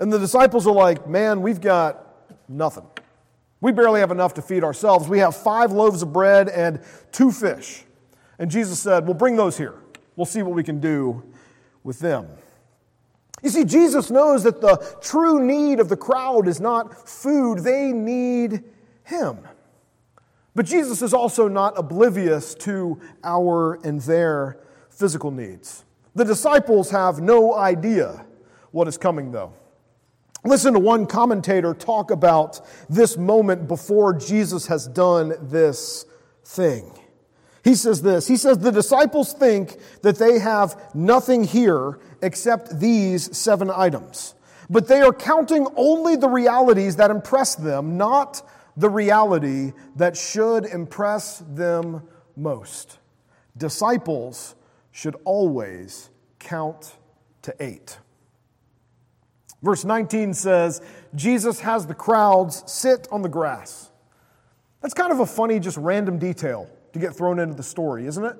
And 0.00 0.12
the 0.12 0.18
disciples 0.18 0.66
are 0.66 0.74
like, 0.74 1.06
Man, 1.06 1.42
we've 1.42 1.60
got 1.60 2.04
nothing. 2.48 2.86
We 3.60 3.72
barely 3.72 4.00
have 4.00 4.10
enough 4.10 4.34
to 4.34 4.42
feed 4.42 4.64
ourselves. 4.64 5.08
We 5.08 5.18
have 5.18 5.36
five 5.36 5.72
loaves 5.72 6.02
of 6.02 6.12
bread 6.12 6.48
and 6.48 6.80
two 7.12 7.30
fish. 7.30 7.84
And 8.38 8.50
Jesus 8.50 8.80
said, 8.80 9.06
Well, 9.06 9.14
bring 9.14 9.36
those 9.36 9.58
here. 9.58 9.74
We'll 10.16 10.26
see 10.26 10.42
what 10.42 10.54
we 10.54 10.62
can 10.62 10.80
do 10.80 11.22
with 11.84 11.98
them. 11.98 12.26
You 13.42 13.50
see, 13.50 13.64
Jesus 13.64 14.10
knows 14.10 14.42
that 14.42 14.60
the 14.60 14.76
true 15.00 15.44
need 15.44 15.80
of 15.80 15.88
the 15.88 15.96
crowd 15.96 16.46
is 16.46 16.60
not 16.60 17.08
food, 17.08 17.60
they 17.60 17.92
need 17.92 18.64
Him. 19.04 19.38
But 20.54 20.66
Jesus 20.66 21.00
is 21.00 21.14
also 21.14 21.48
not 21.48 21.78
oblivious 21.78 22.54
to 22.56 23.00
our 23.24 23.78
and 23.84 24.00
their 24.00 24.58
physical 24.90 25.30
needs. 25.30 25.84
The 26.14 26.24
disciples 26.24 26.90
have 26.90 27.20
no 27.20 27.54
idea 27.54 28.26
what 28.72 28.88
is 28.88 28.98
coming, 28.98 29.32
though. 29.32 29.52
Listen 30.44 30.72
to 30.72 30.78
one 30.78 31.06
commentator 31.06 31.74
talk 31.74 32.10
about 32.10 32.66
this 32.88 33.16
moment 33.16 33.68
before 33.68 34.14
Jesus 34.14 34.66
has 34.68 34.86
done 34.86 35.34
this 35.42 36.06
thing. 36.44 36.92
He 37.62 37.74
says 37.74 38.02
this 38.02 38.26
He 38.26 38.36
says, 38.36 38.58
The 38.58 38.72
disciples 38.72 39.32
think 39.32 39.76
that 40.02 40.16
they 40.16 40.38
have 40.38 40.80
nothing 40.94 41.44
here 41.44 41.98
except 42.22 42.80
these 42.80 43.36
seven 43.36 43.70
items. 43.70 44.34
But 44.70 44.86
they 44.86 45.00
are 45.00 45.12
counting 45.12 45.66
only 45.76 46.16
the 46.16 46.28
realities 46.28 46.96
that 46.96 47.10
impress 47.10 47.56
them, 47.56 47.96
not 47.96 48.48
the 48.76 48.88
reality 48.88 49.72
that 49.96 50.16
should 50.16 50.64
impress 50.64 51.38
them 51.40 52.02
most. 52.36 52.98
Disciples 53.56 54.54
should 54.92 55.16
always 55.24 56.08
count 56.38 56.94
to 57.42 57.54
eight. 57.58 57.98
Verse 59.62 59.84
19 59.84 60.34
says, 60.34 60.80
Jesus 61.14 61.60
has 61.60 61.86
the 61.86 61.94
crowds 61.94 62.62
sit 62.66 63.08
on 63.12 63.22
the 63.22 63.28
grass. 63.28 63.90
That's 64.80 64.94
kind 64.94 65.12
of 65.12 65.20
a 65.20 65.26
funny, 65.26 65.60
just 65.60 65.76
random 65.76 66.18
detail 66.18 66.68
to 66.92 66.98
get 66.98 67.14
thrown 67.14 67.38
into 67.38 67.54
the 67.54 67.62
story, 67.62 68.06
isn't 68.06 68.24
it? 68.24 68.36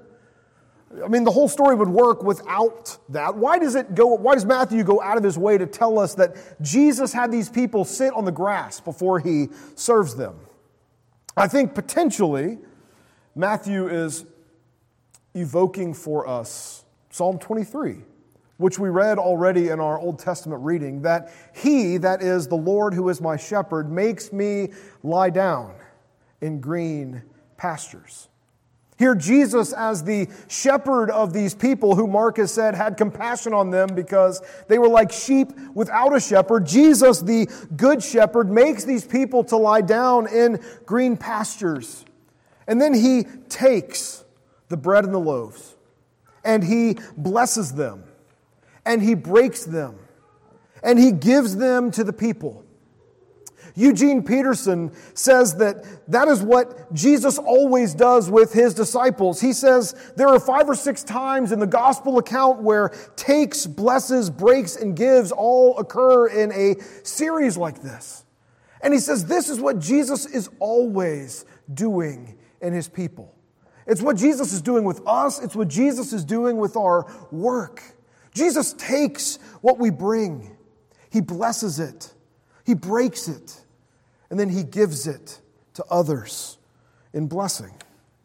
I 1.04 1.08
mean, 1.08 1.22
the 1.22 1.30
whole 1.30 1.48
story 1.48 1.76
would 1.76 1.88
work 1.88 2.22
without 2.22 2.98
that. 3.10 3.36
Why 3.36 3.58
does 3.58 3.76
it 3.76 3.94
go, 3.94 4.06
why 4.06 4.34
does 4.34 4.44
Matthew 4.44 4.82
go 4.82 5.00
out 5.00 5.16
of 5.16 5.22
his 5.22 5.38
way 5.38 5.56
to 5.56 5.66
tell 5.66 5.98
us 5.98 6.14
that 6.14 6.34
Jesus 6.60 7.12
had 7.12 7.30
these 7.30 7.48
people 7.48 7.84
sit 7.84 8.12
on 8.12 8.24
the 8.24 8.32
grass 8.32 8.80
before 8.80 9.20
he 9.20 9.48
serves 9.76 10.16
them? 10.16 10.34
I 11.36 11.46
think 11.46 11.74
potentially 11.74 12.58
Matthew 13.36 13.86
is 13.88 14.24
evoking 15.34 15.94
for 15.94 16.26
us 16.26 16.84
Psalm 17.10 17.38
23 17.38 17.98
which 18.60 18.78
we 18.78 18.90
read 18.90 19.18
already 19.18 19.68
in 19.68 19.80
our 19.80 19.98
Old 19.98 20.18
Testament 20.18 20.62
reading, 20.62 21.02
that 21.02 21.32
He, 21.54 21.96
that 21.96 22.22
is 22.22 22.46
the 22.46 22.56
Lord 22.56 22.92
who 22.92 23.08
is 23.08 23.20
my 23.20 23.36
shepherd, 23.36 23.90
makes 23.90 24.32
me 24.32 24.68
lie 25.02 25.30
down 25.30 25.74
in 26.42 26.60
green 26.60 27.22
pastures. 27.56 28.28
Here, 28.98 29.14
Jesus, 29.14 29.72
as 29.72 30.04
the 30.04 30.28
shepherd 30.46 31.10
of 31.10 31.32
these 31.32 31.54
people, 31.54 31.96
who 31.96 32.06
Mark 32.06 32.36
has 32.36 32.52
said 32.52 32.74
had 32.74 32.98
compassion 32.98 33.54
on 33.54 33.70
them 33.70 33.94
because 33.94 34.42
they 34.68 34.78
were 34.78 34.88
like 34.88 35.10
sheep 35.10 35.48
without 35.72 36.14
a 36.14 36.20
shepherd, 36.20 36.66
Jesus, 36.66 37.20
the 37.20 37.48
good 37.76 38.02
shepherd, 38.02 38.50
makes 38.50 38.84
these 38.84 39.06
people 39.06 39.42
to 39.44 39.56
lie 39.56 39.80
down 39.80 40.28
in 40.28 40.62
green 40.84 41.16
pastures. 41.16 42.04
And 42.66 42.78
then 42.78 42.92
he 42.92 43.24
takes 43.48 44.22
the 44.68 44.76
bread 44.76 45.04
and 45.04 45.14
the 45.14 45.18
loaves 45.18 45.76
and 46.44 46.62
he 46.62 46.98
blesses 47.16 47.72
them 47.72 48.04
and 48.90 49.00
he 49.00 49.14
breaks 49.14 49.64
them 49.64 49.96
and 50.82 50.98
he 50.98 51.12
gives 51.12 51.56
them 51.56 51.92
to 51.92 52.02
the 52.02 52.12
people. 52.12 52.64
Eugene 53.76 54.24
Peterson 54.24 54.90
says 55.14 55.54
that 55.56 55.84
that 56.10 56.26
is 56.26 56.42
what 56.42 56.92
Jesus 56.92 57.38
always 57.38 57.94
does 57.94 58.28
with 58.28 58.52
his 58.52 58.74
disciples. 58.74 59.40
He 59.40 59.52
says 59.52 59.94
there 60.16 60.26
are 60.26 60.40
five 60.40 60.68
or 60.68 60.74
six 60.74 61.04
times 61.04 61.52
in 61.52 61.60
the 61.60 61.68
gospel 61.68 62.18
account 62.18 62.62
where 62.62 62.88
takes, 63.14 63.64
blesses, 63.64 64.28
breaks, 64.28 64.74
and 64.74 64.96
gives 64.96 65.30
all 65.30 65.78
occur 65.78 66.26
in 66.26 66.50
a 66.50 66.82
series 67.04 67.56
like 67.56 67.82
this. 67.82 68.24
And 68.82 68.92
he 68.92 68.98
says 68.98 69.24
this 69.24 69.48
is 69.48 69.60
what 69.60 69.78
Jesus 69.78 70.26
is 70.26 70.50
always 70.58 71.44
doing 71.72 72.36
in 72.60 72.72
his 72.72 72.88
people. 72.88 73.36
It's 73.86 74.02
what 74.02 74.16
Jesus 74.16 74.52
is 74.52 74.62
doing 74.62 74.82
with 74.82 75.00
us, 75.06 75.40
it's 75.40 75.54
what 75.54 75.68
Jesus 75.68 76.12
is 76.12 76.24
doing 76.24 76.56
with 76.56 76.76
our 76.76 77.06
work. 77.30 77.82
Jesus 78.32 78.72
takes 78.74 79.38
what 79.60 79.78
we 79.78 79.90
bring, 79.90 80.56
He 81.10 81.20
blesses 81.20 81.80
it, 81.80 82.12
He 82.64 82.74
breaks 82.74 83.28
it, 83.28 83.60
and 84.30 84.38
then 84.38 84.48
He 84.48 84.62
gives 84.62 85.06
it 85.06 85.40
to 85.74 85.84
others 85.90 86.58
in 87.12 87.26
blessing. 87.26 87.74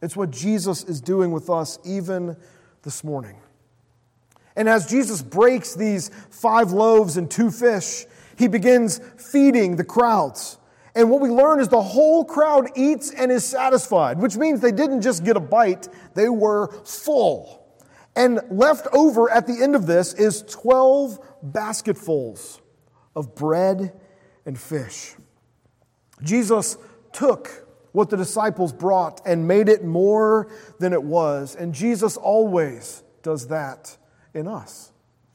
It's 0.01 0.15
what 0.15 0.31
Jesus 0.31 0.83
is 0.83 1.01
doing 1.01 1.31
with 1.31 1.49
us 1.49 1.79
even 1.83 2.37
this 2.83 3.03
morning. 3.03 3.37
And 4.55 4.69
as 4.69 4.85
Jesus 4.85 5.21
breaks 5.21 5.73
these 5.73 6.09
five 6.29 6.71
loaves 6.71 7.17
and 7.17 7.29
two 7.29 7.51
fish, 7.51 8.05
he 8.37 8.47
begins 8.47 8.99
feeding 9.17 9.75
the 9.75 9.83
crowds. 9.83 10.57
And 10.93 11.09
what 11.09 11.19
we 11.19 11.29
learn 11.29 11.59
is 11.59 11.67
the 11.67 11.81
whole 11.81 12.23
crowd 12.23 12.69
eats 12.75 13.11
and 13.11 13.31
is 13.31 13.43
satisfied, 13.43 14.17
which 14.17 14.37
means 14.37 14.61
they 14.61 14.71
didn't 14.71 15.01
just 15.01 15.25
get 15.25 15.35
a 15.35 15.41
bite, 15.41 15.89
they 16.13 16.29
were 16.29 16.71
full. 16.85 17.64
And 18.15 18.41
left 18.49 18.87
over 18.93 19.29
at 19.29 19.45
the 19.45 19.61
end 19.61 19.75
of 19.75 19.87
this 19.87 20.13
is 20.13 20.43
12 20.43 21.19
basketfuls 21.43 22.61
of 23.15 23.35
bread 23.35 23.93
and 24.45 24.57
fish. 24.57 25.15
Jesus 26.23 26.77
took 27.11 27.67
what 27.91 28.09
the 28.09 28.17
disciples 28.17 28.73
brought 28.73 29.21
and 29.25 29.47
made 29.47 29.69
it 29.69 29.83
more 29.83 30.51
than 30.79 30.93
it 30.93 31.03
was. 31.03 31.55
And 31.55 31.73
Jesus 31.73 32.17
always 32.17 33.03
does 33.23 33.47
that 33.47 33.97
in 34.33 34.47
us. 34.47 34.91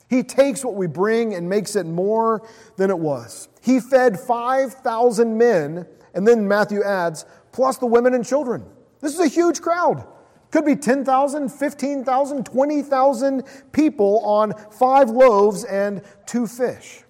He 0.09 0.23
takes 0.23 0.65
what 0.65 0.75
we 0.75 0.87
bring 0.87 1.35
and 1.35 1.49
makes 1.49 1.77
it 1.77 1.87
more 1.87 2.47
than 2.77 2.91
it 2.91 2.99
was. 2.99 3.49
He 3.63 3.79
fed 3.79 4.19
5,000 4.19 5.39
men, 5.39 5.87
and 6.15 6.27
then 6.27 6.49
Matthew 6.49 6.83
adds, 6.83 7.25
plus 7.53 7.79
the 7.79 7.87
women 7.87 8.15
and 8.15 8.27
children. 8.27 8.65
This 9.01 9.15
is 9.15 9.21
a 9.21 9.29
huge 9.29 9.61
crowd. 9.61 10.07
Could 10.51 10.65
be 10.65 10.77
10,000, 10.77 11.49
15,000, 11.49 12.47
20,000 12.47 13.43
people 13.73 14.21
on 14.25 14.53
five 14.73 15.11
loaves 15.11 15.65
and 15.65 16.03
two 16.27 16.47
fish. 16.47 17.05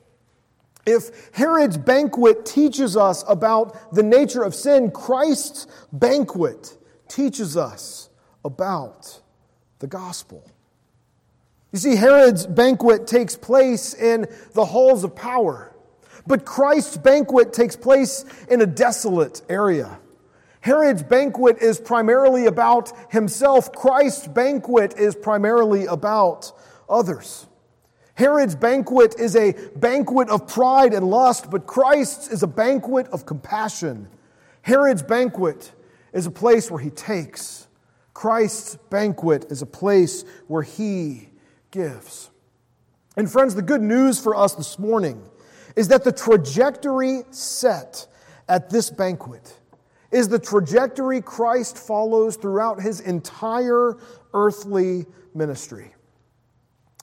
If 0.86 1.30
Herod's 1.32 1.76
banquet 1.76 2.44
teaches 2.44 2.96
us 2.96 3.24
about 3.28 3.94
the 3.94 4.02
nature 4.02 4.42
of 4.42 4.54
sin, 4.54 4.90
Christ's 4.90 5.66
banquet 5.92 6.76
teaches 7.08 7.56
us 7.56 8.10
about 8.44 9.20
the 9.78 9.86
gospel. 9.86 10.44
You 11.72 11.78
see, 11.78 11.96
Herod's 11.96 12.46
banquet 12.46 13.06
takes 13.06 13.36
place 13.36 13.94
in 13.94 14.26
the 14.54 14.64
halls 14.64 15.04
of 15.04 15.14
power, 15.14 15.74
but 16.26 16.44
Christ's 16.44 16.96
banquet 16.96 17.52
takes 17.52 17.76
place 17.76 18.24
in 18.50 18.60
a 18.60 18.66
desolate 18.66 19.42
area. 19.48 19.98
Herod's 20.60 21.02
banquet 21.02 21.58
is 21.58 21.80
primarily 21.80 22.46
about 22.46 22.92
himself. 23.10 23.72
Christ's 23.72 24.28
banquet 24.28 24.98
is 24.98 25.14
primarily 25.14 25.86
about 25.86 26.52
others. 26.88 27.46
Herod's 28.14 28.54
banquet 28.54 29.14
is 29.18 29.34
a 29.34 29.52
banquet 29.76 30.28
of 30.28 30.46
pride 30.46 30.92
and 30.92 31.08
lust, 31.08 31.50
but 31.50 31.66
Christ's 31.66 32.28
is 32.28 32.42
a 32.42 32.46
banquet 32.46 33.08
of 33.08 33.24
compassion. 33.24 34.08
Herod's 34.60 35.02
banquet 35.02 35.72
is 36.12 36.26
a 36.26 36.30
place 36.30 36.70
where 36.70 36.80
he 36.80 36.90
takes. 36.90 37.66
Christ's 38.12 38.76
banquet 38.90 39.46
is 39.50 39.62
a 39.62 39.66
place 39.66 40.24
where 40.48 40.62
he 40.62 41.30
gives. 41.70 42.30
And 43.16 43.30
friends, 43.30 43.54
the 43.54 43.62
good 43.62 43.80
news 43.80 44.20
for 44.20 44.36
us 44.36 44.54
this 44.54 44.78
morning 44.78 45.22
is 45.74 45.88
that 45.88 46.04
the 46.04 46.12
trajectory 46.12 47.22
set 47.30 48.06
at 48.48 48.68
this 48.68 48.90
banquet 48.90 49.59
is 50.10 50.28
the 50.28 50.38
trajectory 50.38 51.20
Christ 51.20 51.78
follows 51.78 52.36
throughout 52.36 52.80
his 52.80 53.00
entire 53.00 53.96
earthly 54.34 55.06
ministry. 55.34 55.94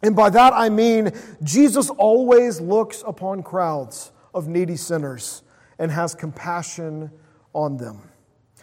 And 0.04 0.16
by 0.16 0.30
that 0.30 0.54
I 0.54 0.70
mean 0.70 1.12
Jesus 1.44 1.90
always 1.90 2.60
looks 2.62 3.04
upon 3.08 3.44
crowds 3.44 4.12
of 4.34 4.48
needy 4.48 4.76
sinners 4.76 5.44
and 5.80 5.92
has 5.92 6.14
compassion 6.14 7.12
on 7.54 7.78
them, 7.78 8.02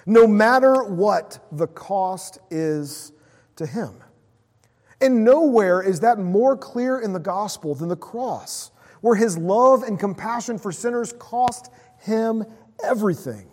no 0.07 0.27
matter 0.27 0.85
what 0.85 1.47
the 1.51 1.67
cost 1.67 2.39
is 2.51 3.13
to 3.57 3.67
him. 3.67 3.95
And 5.01 5.25
nowhere 5.25 5.83
is 5.83 6.01
that 6.01 6.19
more 6.19 6.57
clear 6.57 7.01
in 7.01 7.13
the 7.13 7.19
gospel 7.19 7.75
than 7.75 7.89
the 7.89 7.97
cross, 7.97 8.71
where 9.01 9.17
his 9.17 9.37
love 9.37 9.83
and 9.83 9.99
compassion 9.99 10.59
for 10.59 10.73
sinners 10.73 11.13
cost 11.19 11.71
him 11.99 12.45
everything. 12.83 13.49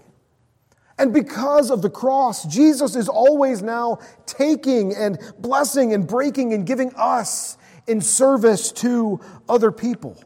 And 1.02 1.12
because 1.12 1.72
of 1.72 1.82
the 1.82 1.90
cross, 1.90 2.46
Jesus 2.46 2.96
is 2.96 3.10
always 3.10 3.64
now 3.64 3.98
taking 4.28 4.94
and 4.94 5.18
blessing 5.40 5.96
and 5.96 6.06
breaking 6.06 6.54
and 6.54 6.64
giving 6.64 6.94
us 6.96 7.58
in 7.88 8.02
service 8.02 8.72
to 8.74 9.20
other 9.50 9.72
people. 9.72 10.24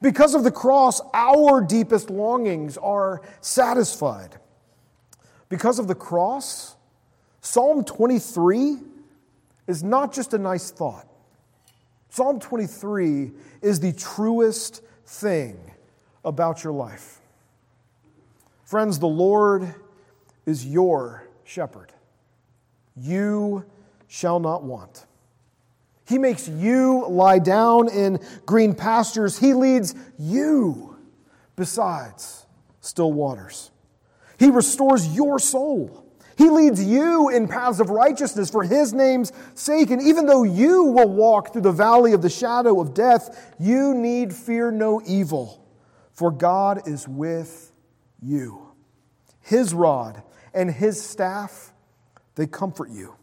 Because 0.00 0.36
of 0.36 0.44
the 0.44 0.52
cross, 0.52 1.00
our 1.12 1.60
deepest 1.60 2.10
longings 2.10 2.78
are 2.78 3.22
satisfied. 3.40 4.38
Because 5.48 5.80
of 5.80 5.88
the 5.88 5.96
cross, 5.96 6.76
Psalm 7.40 7.84
23 7.84 8.76
is 9.66 9.82
not 9.82 10.14
just 10.14 10.32
a 10.32 10.38
nice 10.38 10.70
thought. 10.70 11.08
Psalm 12.10 12.38
23 12.38 13.32
is 13.62 13.80
the 13.80 13.92
truest 13.92 14.80
thing 15.04 15.58
about 16.24 16.62
your 16.62 16.72
life. 16.72 17.20
Friends, 18.64 19.00
the 19.00 19.08
Lord 19.08 19.74
is 20.46 20.66
your 20.66 21.28
shepherd. 21.44 21.92
You 22.96 23.64
shall 24.06 24.40
not 24.40 24.62
want. 24.62 25.06
He 26.06 26.18
makes 26.18 26.48
you 26.48 27.06
lie 27.08 27.38
down 27.38 27.88
in 27.88 28.20
green 28.44 28.74
pastures. 28.74 29.38
He 29.38 29.54
leads 29.54 29.94
you 30.18 30.96
besides 31.56 32.46
still 32.80 33.12
waters. 33.12 33.70
He 34.38 34.50
restores 34.50 35.14
your 35.14 35.38
soul. 35.38 36.04
He 36.36 36.50
leads 36.50 36.82
you 36.84 37.28
in 37.28 37.46
paths 37.46 37.80
of 37.80 37.90
righteousness 37.90 38.50
for 38.50 38.64
his 38.64 38.92
name's 38.92 39.32
sake. 39.54 39.90
And 39.90 40.02
even 40.02 40.26
though 40.26 40.42
you 40.42 40.84
will 40.84 41.08
walk 41.08 41.52
through 41.52 41.62
the 41.62 41.72
valley 41.72 42.12
of 42.12 42.22
the 42.22 42.28
shadow 42.28 42.80
of 42.80 42.92
death, 42.92 43.54
you 43.58 43.94
need 43.94 44.34
fear 44.34 44.70
no 44.70 45.00
evil, 45.06 45.64
for 46.12 46.30
God 46.30 46.86
is 46.88 47.06
with 47.08 47.72
you. 48.20 48.68
His 49.40 49.72
rod 49.72 50.22
and 50.54 50.70
his 50.70 51.02
staff, 51.02 51.72
they 52.36 52.46
comfort 52.46 52.90
you. 52.90 53.14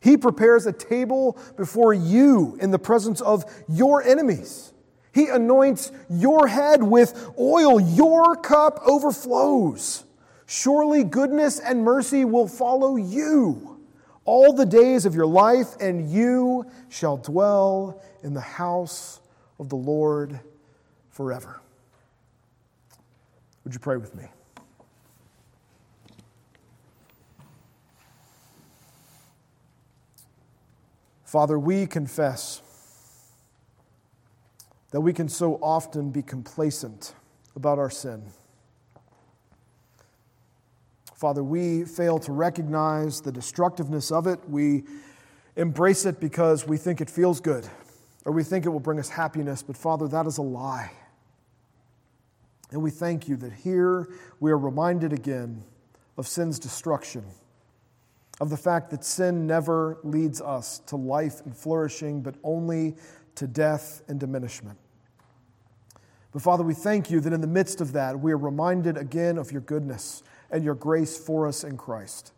He 0.00 0.16
prepares 0.16 0.66
a 0.66 0.72
table 0.72 1.38
before 1.56 1.92
you 1.92 2.56
in 2.60 2.70
the 2.70 2.78
presence 2.78 3.20
of 3.20 3.44
your 3.68 4.02
enemies. 4.02 4.72
He 5.12 5.28
anoints 5.28 5.90
your 6.08 6.46
head 6.46 6.82
with 6.82 7.30
oil. 7.38 7.80
Your 7.80 8.36
cup 8.36 8.80
overflows. 8.86 10.04
Surely 10.46 11.04
goodness 11.04 11.58
and 11.58 11.82
mercy 11.82 12.24
will 12.24 12.46
follow 12.46 12.96
you 12.96 13.80
all 14.24 14.52
the 14.52 14.66
days 14.66 15.06
of 15.06 15.14
your 15.14 15.26
life, 15.26 15.74
and 15.80 16.10
you 16.10 16.66
shall 16.90 17.16
dwell 17.16 18.00
in 18.22 18.34
the 18.34 18.40
house 18.40 19.20
of 19.58 19.68
the 19.68 19.76
Lord 19.76 20.38
forever. 21.10 21.60
Would 23.64 23.74
you 23.74 23.80
pray 23.80 23.96
with 23.96 24.14
me? 24.14 24.24
Father, 31.28 31.58
we 31.58 31.86
confess 31.86 32.62
that 34.92 35.02
we 35.02 35.12
can 35.12 35.28
so 35.28 35.58
often 35.60 36.10
be 36.10 36.22
complacent 36.22 37.12
about 37.54 37.78
our 37.78 37.90
sin. 37.90 38.22
Father, 41.14 41.44
we 41.44 41.84
fail 41.84 42.18
to 42.20 42.32
recognize 42.32 43.20
the 43.20 43.30
destructiveness 43.30 44.10
of 44.10 44.26
it. 44.26 44.40
We 44.48 44.84
embrace 45.54 46.06
it 46.06 46.18
because 46.18 46.66
we 46.66 46.78
think 46.78 47.02
it 47.02 47.10
feels 47.10 47.42
good 47.42 47.68
or 48.24 48.32
we 48.32 48.42
think 48.42 48.64
it 48.64 48.70
will 48.70 48.80
bring 48.80 48.98
us 48.98 49.10
happiness. 49.10 49.62
But 49.62 49.76
Father, 49.76 50.08
that 50.08 50.26
is 50.26 50.38
a 50.38 50.42
lie. 50.42 50.90
And 52.70 52.82
we 52.82 52.90
thank 52.90 53.28
you 53.28 53.36
that 53.36 53.52
here 53.52 54.08
we 54.40 54.50
are 54.50 54.56
reminded 54.56 55.12
again 55.12 55.62
of 56.16 56.26
sin's 56.26 56.58
destruction, 56.58 57.22
of 58.40 58.50
the 58.50 58.56
fact 58.56 58.90
that 58.90 59.04
sin 59.04 59.46
never 59.46 59.98
leads 60.04 60.40
us 60.40 60.78
to 60.86 60.96
life 60.96 61.40
and 61.44 61.56
flourishing, 61.56 62.22
but 62.22 62.36
only 62.44 62.96
to 63.34 63.46
death 63.46 64.02
and 64.08 64.20
diminishment. 64.20 64.78
But 66.32 66.42
Father, 66.42 66.62
we 66.62 66.74
thank 66.74 67.10
you 67.10 67.20
that 67.20 67.32
in 67.32 67.40
the 67.40 67.46
midst 67.46 67.80
of 67.80 67.92
that, 67.92 68.20
we 68.20 68.32
are 68.32 68.38
reminded 68.38 68.96
again 68.96 69.38
of 69.38 69.50
your 69.50 69.62
goodness 69.62 70.22
and 70.50 70.62
your 70.62 70.74
grace 70.74 71.16
for 71.16 71.46
us 71.46 71.64
in 71.64 71.76
Christ. 71.76 72.32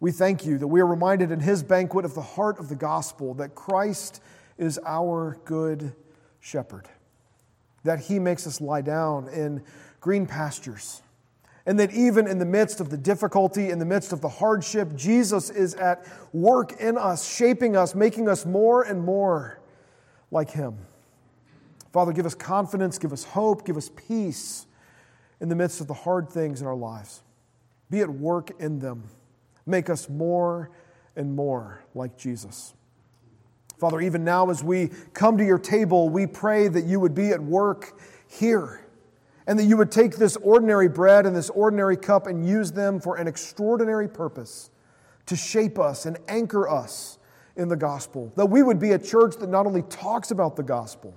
We 0.00 0.10
thank 0.10 0.44
you 0.44 0.58
that 0.58 0.66
we 0.66 0.80
are 0.80 0.86
reminded 0.86 1.30
in 1.30 1.40
his 1.40 1.62
banquet 1.62 2.04
of 2.04 2.14
the 2.14 2.22
heart 2.22 2.58
of 2.58 2.68
the 2.68 2.74
gospel 2.74 3.34
that 3.34 3.54
Christ 3.54 4.20
is 4.58 4.80
our 4.84 5.38
good 5.44 5.94
shepherd, 6.40 6.88
that 7.84 8.00
he 8.00 8.18
makes 8.18 8.46
us 8.46 8.60
lie 8.60 8.82
down 8.82 9.28
in 9.28 9.62
green 10.00 10.26
pastures, 10.26 11.00
and 11.66 11.78
that 11.78 11.92
even 11.92 12.26
in 12.26 12.38
the 12.38 12.44
midst 12.44 12.80
of 12.80 12.90
the 12.90 12.96
difficulty, 12.96 13.70
in 13.70 13.78
the 13.78 13.86
midst 13.86 14.12
of 14.12 14.20
the 14.20 14.28
hardship, 14.28 14.94
Jesus 14.94 15.48
is 15.50 15.74
at 15.74 16.04
work 16.32 16.72
in 16.80 16.98
us, 16.98 17.26
shaping 17.26 17.76
us, 17.76 17.94
making 17.94 18.28
us 18.28 18.44
more 18.44 18.82
and 18.82 19.02
more 19.02 19.60
like 20.30 20.50
him. 20.50 20.76
Father, 21.92 22.12
give 22.12 22.26
us 22.26 22.34
confidence, 22.34 22.98
give 22.98 23.12
us 23.12 23.24
hope, 23.24 23.64
give 23.64 23.76
us 23.76 23.90
peace 24.08 24.66
in 25.40 25.48
the 25.48 25.54
midst 25.54 25.80
of 25.80 25.86
the 25.86 25.94
hard 25.94 26.28
things 26.28 26.60
in 26.60 26.66
our 26.66 26.74
lives. 26.74 27.22
Be 27.88 28.00
at 28.00 28.10
work 28.10 28.50
in 28.60 28.78
them. 28.78 29.04
Make 29.64 29.88
us 29.88 30.08
more 30.08 30.70
and 31.16 31.34
more 31.34 31.82
like 31.94 32.18
Jesus. 32.18 32.74
Father, 33.78 34.00
even 34.00 34.24
now 34.24 34.50
as 34.50 34.62
we 34.62 34.90
come 35.14 35.38
to 35.38 35.44
your 35.44 35.58
table, 35.58 36.08
we 36.08 36.26
pray 36.26 36.68
that 36.68 36.84
you 36.84 37.00
would 37.00 37.14
be 37.14 37.30
at 37.30 37.40
work 37.40 37.98
here 38.28 38.83
and 39.46 39.58
that 39.58 39.64
you 39.64 39.76
would 39.76 39.90
take 39.90 40.16
this 40.16 40.36
ordinary 40.36 40.88
bread 40.88 41.26
and 41.26 41.36
this 41.36 41.50
ordinary 41.50 41.96
cup 41.96 42.26
and 42.26 42.46
use 42.46 42.72
them 42.72 43.00
for 43.00 43.16
an 43.16 43.26
extraordinary 43.26 44.08
purpose 44.08 44.70
to 45.26 45.36
shape 45.36 45.78
us 45.78 46.06
and 46.06 46.18
anchor 46.28 46.68
us 46.68 47.18
in 47.56 47.68
the 47.68 47.76
gospel. 47.76 48.32
That 48.36 48.46
we 48.46 48.62
would 48.62 48.78
be 48.78 48.92
a 48.92 48.98
church 48.98 49.36
that 49.36 49.48
not 49.48 49.66
only 49.66 49.82
talks 49.82 50.30
about 50.30 50.56
the 50.56 50.62
gospel, 50.62 51.14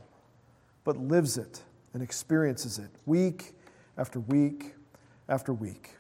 but 0.84 0.98
lives 0.98 1.38
it 1.38 1.62
and 1.94 2.04
experiences 2.04 2.80
it 2.80 2.90
week 3.06 3.54
after 3.98 4.20
week 4.20 4.76
after 5.30 5.54
week. 5.54 5.92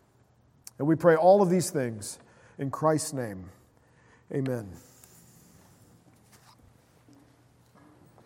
And 0.79 0.87
we 0.87 0.95
pray 0.95 1.15
all 1.15 1.41
of 1.41 1.49
these 1.49 1.69
things 1.69 2.19
in 2.57 2.69
Christ's 2.69 3.13
name. 3.13 3.49
Amen. 4.33 4.69